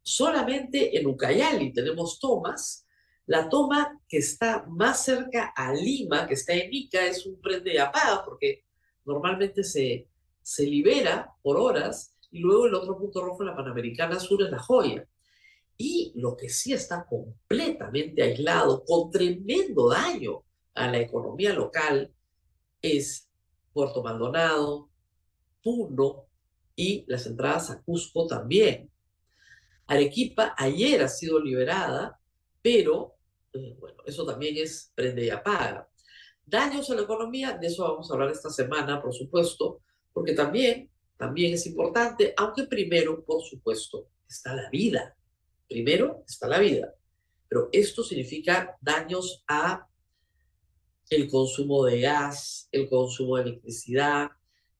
Solamente 0.01 0.97
en 0.97 1.07
Ucayali 1.07 1.71
tenemos 1.71 2.19
tomas. 2.19 2.82
La 3.25 3.47
toma 3.47 3.99
que 4.07 4.17
está 4.17 4.65
más 4.67 5.05
cerca 5.05 5.53
a 5.55 5.73
Lima, 5.73 6.27
que 6.27 6.33
está 6.33 6.53
en 6.53 6.73
Ica, 6.73 7.05
es 7.05 7.25
un 7.25 7.39
prende 7.39 7.73
y 7.73 7.77
apaga, 7.77 8.23
porque 8.25 8.63
normalmente 9.05 9.63
se, 9.63 10.07
se 10.41 10.65
libera 10.65 11.33
por 11.41 11.57
horas 11.57 12.15
y 12.31 12.39
luego 12.39 12.65
el 12.65 12.75
otro 12.75 12.97
punto 12.97 13.23
rojo 13.23 13.43
en 13.43 13.49
la 13.49 13.55
Panamericana 13.55 14.19
Sur 14.19 14.43
es 14.43 14.49
La 14.49 14.59
Joya. 14.59 15.07
Y 15.77 16.11
lo 16.15 16.35
que 16.35 16.49
sí 16.49 16.73
está 16.73 17.05
completamente 17.05 18.23
aislado, 18.23 18.83
con 18.83 19.11
tremendo 19.11 19.89
daño 19.89 20.43
a 20.73 20.89
la 20.89 20.99
economía 20.99 21.53
local, 21.53 22.11
es 22.81 23.29
Puerto 23.71 24.03
Maldonado, 24.03 24.89
Puno 25.63 26.25
y 26.75 27.05
las 27.07 27.25
entradas 27.25 27.69
a 27.69 27.81
Cusco 27.81 28.27
también. 28.27 28.89
Arequipa 29.87 30.53
ayer 30.57 31.01
ha 31.01 31.07
sido 31.07 31.39
liberada, 31.39 32.19
pero 32.63 33.15
eh, 33.53 33.75
bueno, 33.79 34.01
eso 34.07 34.25
también 34.25 34.57
es 34.57 34.91
prende 34.95 35.25
y 35.25 35.29
apaga. 35.29 35.87
Daños 36.43 36.89
a 36.89 36.95
la 36.95 37.03
economía, 37.03 37.55
de 37.55 37.67
eso 37.67 37.83
vamos 37.83 38.09
a 38.09 38.15
hablar 38.15 38.31
esta 38.31 38.49
semana, 38.49 38.99
por 38.99 39.13
supuesto, 39.13 39.81
porque 40.11 40.33
también 40.33 40.89
también 41.17 41.53
es 41.53 41.65
importante, 41.67 42.33
aunque 42.35 42.63
primero, 42.63 43.23
por 43.23 43.41
supuesto, 43.43 44.09
está 44.27 44.53
la 44.53 44.69
vida. 44.69 45.15
Primero 45.69 46.23
está 46.27 46.47
la 46.47 46.59
vida. 46.59 46.93
Pero 47.47 47.69
esto 47.71 48.03
significa 48.03 48.77
daños 48.81 49.43
a 49.47 49.87
el 51.09 51.29
consumo 51.29 51.85
de 51.85 52.01
gas, 52.01 52.67
el 52.71 52.89
consumo 52.89 53.37
de 53.37 53.43
electricidad, 53.43 54.31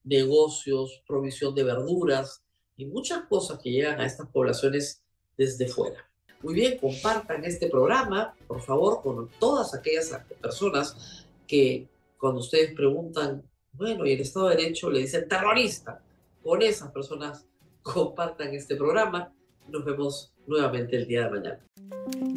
negocios, 0.03 1.03
provisión 1.07 1.53
de 1.55 1.63
verduras 1.63 2.43
y 2.75 2.87
muchas 2.87 3.25
cosas 3.27 3.59
que 3.63 3.71
llegan 3.71 4.01
a 4.01 4.05
estas 4.05 4.27
poblaciones 4.29 5.03
desde 5.37 5.67
fuera. 5.67 6.11
Muy 6.43 6.53
bien, 6.53 6.77
compartan 6.77 7.43
este 7.45 7.69
programa, 7.69 8.35
por 8.47 8.61
favor, 8.61 9.01
con 9.01 9.29
todas 9.39 9.73
aquellas 9.73 10.11
personas 10.41 11.25
que 11.47 11.87
cuando 12.17 12.41
ustedes 12.41 12.73
preguntan, 12.75 13.41
bueno, 13.71 14.05
y 14.05 14.11
el 14.11 14.19
Estado 14.19 14.49
de 14.49 14.57
Derecho 14.57 14.91
le 14.91 14.99
dicen 14.99 15.27
terrorista 15.27 16.01
con 16.43 16.61
esas 16.61 16.91
personas 16.91 17.45
compartan 17.81 18.53
este 18.53 18.75
programa. 18.75 19.31
Nos 19.69 19.85
vemos 19.85 20.33
nuevamente 20.45 20.97
el 20.97 21.07
día 21.07 21.23
de 21.23 21.29
mañana. 21.29 21.59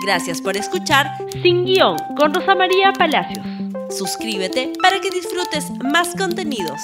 Gracias 0.05 0.41
por 0.41 0.57
escuchar 0.57 1.07
Sin 1.43 1.65
Guión 1.65 1.97
con 2.17 2.33
Rosa 2.33 2.55
María 2.55 2.93
Palacios. 2.93 3.45
Suscríbete 3.91 4.73
para 4.81 5.01
que 5.01 5.11
disfrutes 5.11 5.71
más 5.83 6.15
contenidos. 6.17 6.81